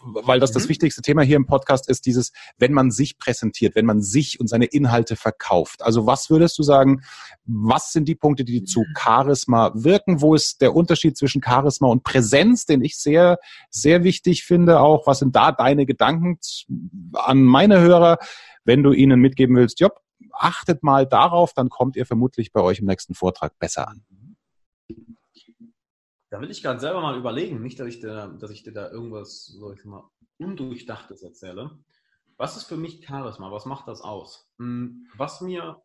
[0.07, 0.55] weil das mhm.
[0.55, 4.40] das wichtigste Thema hier im Podcast ist, dieses, wenn man sich präsentiert, wenn man sich
[4.40, 5.82] und seine Inhalte verkauft.
[5.82, 7.03] Also was würdest du sagen,
[7.44, 10.20] was sind die Punkte, die zu Charisma wirken?
[10.20, 13.38] Wo ist der Unterschied zwischen Charisma und Präsenz, den ich sehr,
[13.70, 15.07] sehr wichtig finde auch?
[15.07, 16.38] Was sind da deine Gedanken
[17.14, 18.18] an meine Hörer,
[18.64, 20.01] wenn du ihnen mitgeben willst, Job,
[20.39, 24.05] achtet mal darauf, dann kommt ihr vermutlich bei euch im nächsten Vortrag besser an.
[26.30, 28.91] Da will ich gerade selber mal überlegen, nicht, dass ich, dir, dass ich dir da
[28.91, 30.09] irgendwas, so ich mal,
[30.39, 31.78] Undurchdachtes erzähle.
[32.37, 33.51] Was ist für mich Charisma?
[33.51, 34.51] Was macht das aus?
[34.59, 35.82] Hm, was mir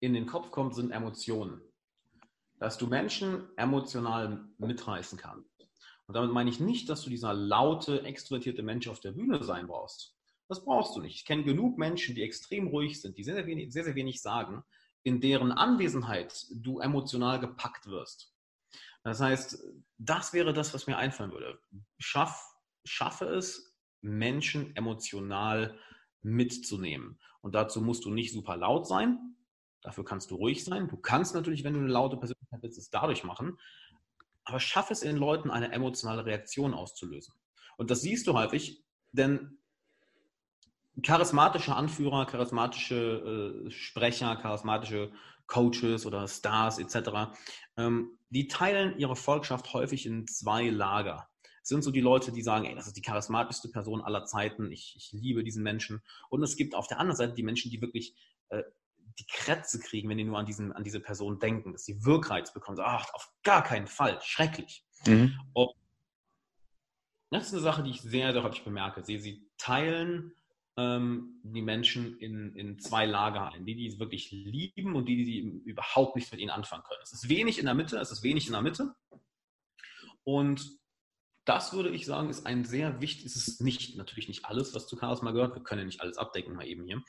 [0.00, 1.60] in den Kopf kommt, sind Emotionen.
[2.60, 5.50] Dass du Menschen emotional mitreißen kannst.
[6.06, 9.66] Und damit meine ich nicht, dass du dieser laute, extrovertierte Mensch auf der Bühne sein
[9.66, 10.13] brauchst.
[10.48, 11.16] Das brauchst du nicht.
[11.16, 14.20] Ich kenne genug Menschen, die extrem ruhig sind, die sehr, sehr wenig, sehr, sehr wenig
[14.20, 14.62] sagen,
[15.02, 18.32] in deren Anwesenheit du emotional gepackt wirst.
[19.02, 19.62] Das heißt,
[19.98, 21.58] das wäre das, was mir einfallen würde.
[21.98, 25.78] Schaff, schaffe es, Menschen emotional
[26.22, 27.18] mitzunehmen.
[27.42, 29.36] Und dazu musst du nicht super laut sein.
[29.82, 30.88] Dafür kannst du ruhig sein.
[30.88, 33.58] Du kannst natürlich, wenn du eine laute Persönlichkeit bist, es dadurch machen.
[34.44, 37.34] Aber schaffe es in den Leuten, eine emotionale Reaktion auszulösen.
[37.76, 38.82] Und das siehst du häufig,
[39.12, 39.58] denn
[41.02, 45.10] charismatische Anführer, charismatische äh, Sprecher, charismatische
[45.46, 47.34] Coaches oder Stars etc.,
[47.76, 51.28] ähm, die teilen ihre Volkschaft häufig in zwei Lager.
[51.62, 54.70] Es sind so die Leute, die sagen, ey, das ist die charismatischste Person aller Zeiten,
[54.70, 56.02] ich, ich liebe diesen Menschen.
[56.28, 58.14] Und es gibt auf der anderen Seite die Menschen, die wirklich
[58.50, 58.62] äh,
[59.18, 62.52] die Krätze kriegen, wenn die nur an, diesen, an diese Person denken, dass sie Wirkreiz
[62.52, 62.78] bekommen.
[62.82, 64.84] Ach, auf gar keinen Fall, schrecklich.
[65.06, 65.38] Mhm.
[65.52, 65.70] Und
[67.30, 69.04] das ist eine Sache, die ich sehr, sehr häufig bemerke.
[69.04, 70.32] Sie, sie teilen
[70.76, 73.64] ähm, die Menschen in, in zwei Lager ein.
[73.64, 77.00] Die, die es wirklich lieben und die, die überhaupt nichts mit ihnen anfangen können.
[77.02, 78.94] Es ist wenig in der Mitte, es ist wenig in der Mitte.
[80.24, 80.78] Und
[81.44, 84.86] das würde ich sagen, ist ein sehr wichtiges, es ist nicht, natürlich nicht alles, was
[84.86, 85.54] zu Charisma gehört.
[85.54, 87.02] Wir können ja nicht alles abdecken, mal eben hier.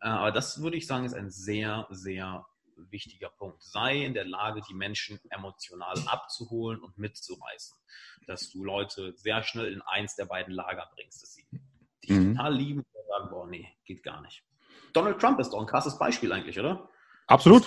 [0.00, 2.46] Äh, aber das würde ich sagen, ist ein sehr, sehr
[2.76, 3.62] wichtiger Punkt.
[3.62, 7.76] Sei in der Lage, die Menschen emotional abzuholen und mitzureißen.
[8.26, 11.46] Dass du Leute sehr schnell in eins der beiden Lager bringst, dass sie
[12.02, 12.34] dich mhm.
[12.34, 12.84] total lieben
[13.18, 14.42] sagen, boah, nee, geht gar nicht.
[14.92, 16.88] Donald Trump ist doch ein krasses Beispiel eigentlich, oder?
[17.26, 17.66] Absolut.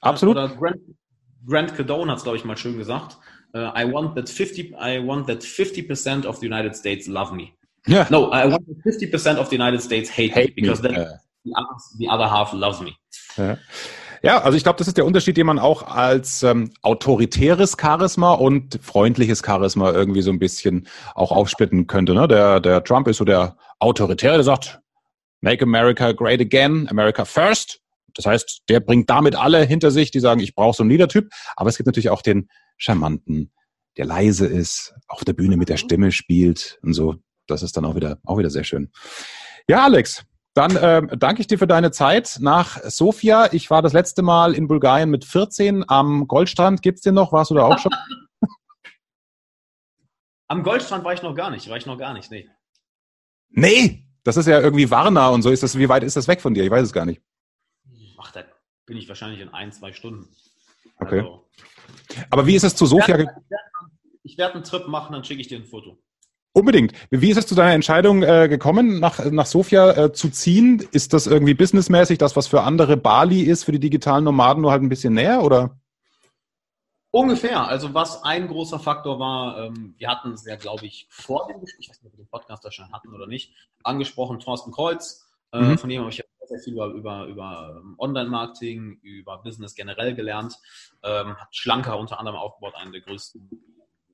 [0.00, 0.36] Absolut.
[0.36, 0.80] Oder Grant,
[1.46, 3.16] Grant Cadone hat es, glaube ich, mal schön gesagt.
[3.52, 7.52] Uh, I want that 50, I want that 50% of the United States love me.
[7.86, 8.06] Yeah.
[8.10, 10.90] No, I want that 50% of the United States hate, hate me because me.
[10.90, 11.16] then uh.
[11.44, 12.96] the, other, the other half loves me.
[13.36, 13.56] Ja.
[14.22, 18.32] Ja, also ich glaube, das ist der Unterschied, den man auch als ähm, autoritäres Charisma
[18.32, 22.12] und freundliches Charisma irgendwie so ein bisschen auch aufsplitten könnte.
[22.12, 22.28] Ne?
[22.28, 24.80] Der, der Trump ist so der Autoritäre, der sagt,
[25.40, 27.80] Make America Great Again, America First.
[28.14, 31.30] Das heißt, der bringt damit alle hinter sich, die sagen, ich brauche so einen Leadertyp.
[31.56, 33.52] Aber es gibt natürlich auch den charmanten,
[33.96, 37.16] der leise ist, auf der Bühne mit der Stimme spielt und so.
[37.46, 38.90] Das ist dann auch wieder, auch wieder sehr schön.
[39.66, 40.24] Ja, Alex,
[40.54, 43.52] dann äh, danke ich dir für deine Zeit nach Sofia.
[43.52, 46.82] Ich war das letzte Mal in Bulgarien mit 14 am Goldstrand.
[46.82, 47.32] Gibt's den noch?
[47.32, 47.92] Warst du da auch schon?
[50.48, 51.68] am Goldstrand war ich noch gar nicht.
[51.68, 52.48] War ich noch gar nicht, nee.
[53.50, 55.50] Nee, das ist ja irgendwie Warna und so.
[55.50, 56.64] Ist das, wie weit ist das weg von dir?
[56.64, 57.22] Ich weiß es gar nicht.
[58.18, 58.42] Ach, da
[58.86, 60.28] bin ich wahrscheinlich in ein, zwei Stunden.
[60.98, 61.20] Okay.
[61.20, 61.48] Also,
[62.28, 63.18] Aber wie ist es zu Sofia?
[63.18, 63.42] Ich werde,
[64.24, 66.02] ich werde einen Trip machen, dann schicke ich dir ein Foto.
[66.52, 66.92] Unbedingt.
[67.10, 70.84] Wie ist es zu deiner Entscheidung äh, gekommen, nach, nach Sofia äh, zu ziehen?
[70.90, 74.72] Ist das irgendwie businessmäßig das, was für andere Bali ist, für die digitalen Nomaden nur
[74.72, 75.78] halt ein bisschen näher, oder?
[77.12, 77.66] Ungefähr.
[77.66, 81.60] Also was ein großer Faktor war, ähm, wir hatten es ja, glaube ich, vor dem
[81.60, 83.52] Gespräch, ich weiß nicht, ob wir den Podcast da schon hatten oder nicht,
[83.84, 85.26] angesprochen, Thorsten Kreuz.
[85.52, 85.78] Äh, mhm.
[85.78, 90.14] Von dem habe ich ja sehr viel über, über, über ähm, Online-Marketing, über Business generell
[90.14, 90.56] gelernt.
[91.04, 93.48] Ähm, hat Schlanker unter anderem aufgebaut, einen der größten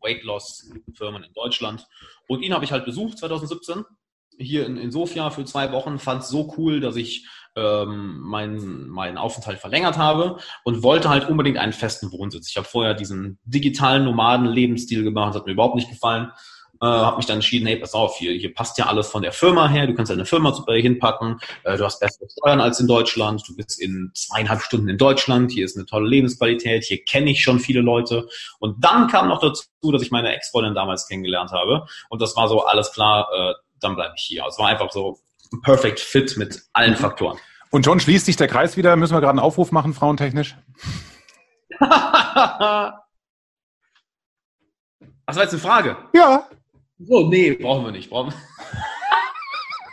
[0.07, 1.87] Weight Loss Firmen in Deutschland.
[2.29, 3.85] Und ihn habe ich halt besucht 2017
[4.39, 7.27] hier in, in Sofia für zwei Wochen, fand es so cool, dass ich
[7.57, 12.51] ähm, meinen, meinen Aufenthalt verlängert habe und wollte halt unbedingt einen festen Wohnsitz.
[12.51, 16.33] Ich habe vorher diesen digitalen Nomaden-Lebensstil gemacht, das hat mir überhaupt nicht gefallen
[16.81, 19.33] äh, habe mich dann entschieden, hey, pass auf, hier, hier passt ja alles von der
[19.33, 22.87] Firma her, du kannst deine Firma super hinpacken, äh, du hast bessere Steuern als in
[22.87, 27.31] Deutschland, du bist in zweieinhalb Stunden in Deutschland, hier ist eine tolle Lebensqualität, hier kenne
[27.31, 28.29] ich schon viele Leute.
[28.59, 31.87] Und dann kam noch dazu, dass ich meine Ex-Freundin damals kennengelernt habe.
[32.09, 34.45] Und das war so alles klar, äh, dann bleibe ich hier.
[34.45, 35.19] Also es war einfach so
[35.53, 36.97] ein perfect fit mit allen.
[36.97, 37.39] Faktoren.
[37.71, 38.97] Und John, schließt sich der Kreis wieder?
[38.97, 40.57] Müssen wir gerade einen Aufruf machen, frauentechnisch?
[45.27, 45.97] Das war jetzt eine Frage.
[46.15, 46.49] Ja.
[46.99, 48.09] So, nee, brauchen wir nicht.
[48.11, 48.33] Brauchen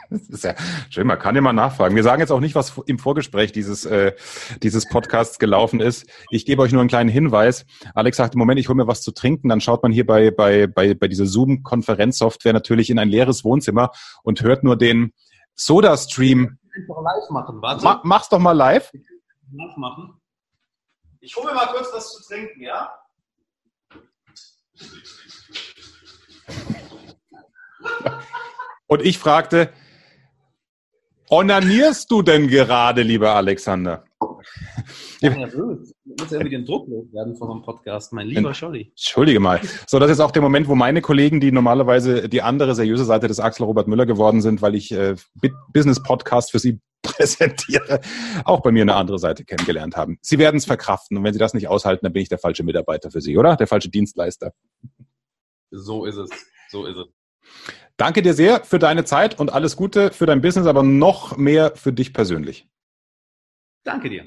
[0.09, 0.53] Das ist ja
[0.89, 1.95] schön, man kann immer nachfragen.
[1.95, 4.13] Wir sagen jetzt auch nicht, was im Vorgespräch dieses, äh,
[4.61, 6.05] dieses Podcasts gelaufen ist.
[6.29, 7.65] Ich gebe euch nur einen kleinen Hinweis.
[7.95, 9.49] Alex sagt, im Moment, ich hole mir was zu trinken.
[9.49, 13.89] Dann schaut man hier bei, bei, bei, bei dieser Zoom-Konferenzsoftware natürlich in ein leeres Wohnzimmer
[14.21, 15.13] und hört nur den
[15.55, 16.59] Soda-Stream.
[16.75, 17.83] Einfach live machen, warte.
[17.83, 18.91] Ma mach's doch mal live.
[19.51, 20.21] Live machen.
[21.21, 22.91] Ich hole mir mal kurz was zu trinken, ja?
[28.87, 29.69] Und ich fragte,
[31.29, 34.03] onanierst du denn gerade, lieber Alexander?
[35.21, 35.93] Ich bin nervös.
[36.05, 38.89] Ich muss irgendwie den Druck loswerden von einem Podcast, mein lieber Scholli.
[38.89, 39.61] Entschuldige mal.
[39.87, 43.27] So, das ist auch der Moment, wo meine Kollegen, die normalerweise die andere seriöse Seite
[43.27, 45.15] des Axel Robert Müller geworden sind, weil ich äh,
[45.73, 48.01] Business-Podcast für sie präsentiere,
[48.45, 50.17] auch bei mir eine andere Seite kennengelernt haben.
[50.21, 52.63] Sie werden es verkraften und wenn Sie das nicht aushalten, dann bin ich der falsche
[52.63, 53.55] Mitarbeiter für Sie, oder?
[53.55, 54.53] Der falsche Dienstleister.
[55.71, 56.29] So ist es.
[56.69, 57.07] So ist es.
[57.97, 61.73] Danke dir sehr für deine Zeit und alles Gute für dein Business, aber noch mehr
[61.75, 62.67] für dich persönlich.
[63.83, 64.25] Danke dir.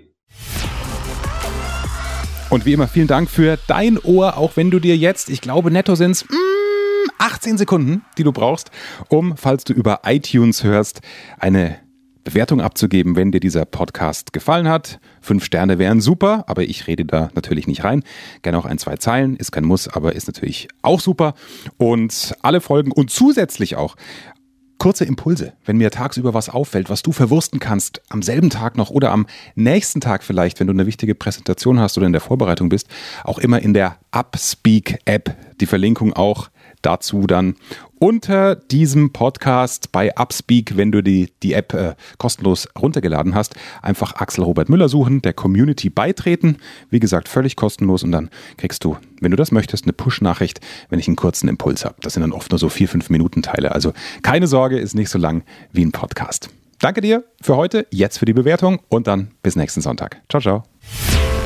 [2.49, 5.71] Und wie immer vielen Dank für dein Ohr, auch wenn du dir jetzt, ich glaube,
[5.71, 8.71] netto sind es mm, 18 Sekunden, die du brauchst,
[9.09, 11.01] um, falls du über iTunes hörst,
[11.39, 11.86] eine
[12.27, 14.99] Bewertung abzugeben, wenn dir dieser Podcast gefallen hat.
[15.21, 18.03] Fünf Sterne wären super, aber ich rede da natürlich nicht rein.
[18.43, 21.35] Gerne auch ein, zwei Zeilen, ist kein Muss, aber ist natürlich auch super.
[21.79, 23.95] Und alle Folgen und zusätzlich auch
[24.79, 28.91] kurze Impulse, wenn mir tagsüber was auffällt, was du verwursten kannst, am selben Tag noch
[28.91, 32.69] oder am nächsten Tag vielleicht, wenn du eine wichtige Präsentation hast oder in der Vorbereitung
[32.69, 32.89] bist,
[33.23, 35.35] auch immer in der Upspeak App.
[35.61, 36.51] Die Verlinkung auch
[36.83, 37.57] dazu dann
[37.99, 44.17] unter diesem Podcast bei Upspeak, wenn du die, die App äh, kostenlos runtergeladen hast, einfach
[44.17, 46.59] Axel Robert Müller suchen, der Community beitreten.
[46.91, 50.61] Wie gesagt, völlig kostenlos und dann kriegst du, wenn du das möchtest, eine Push-Nachricht,
[50.91, 51.97] wenn ich einen kurzen Impuls habe.
[52.01, 53.73] Das sind dann oft nur so vier, fünf Minuten Teile.
[53.73, 56.51] Also keine Sorge, ist nicht so lang wie ein Podcast.
[56.79, 60.21] Danke dir für heute, jetzt für die Bewertung und dann bis nächsten Sonntag.
[60.29, 61.46] Ciao, ciao.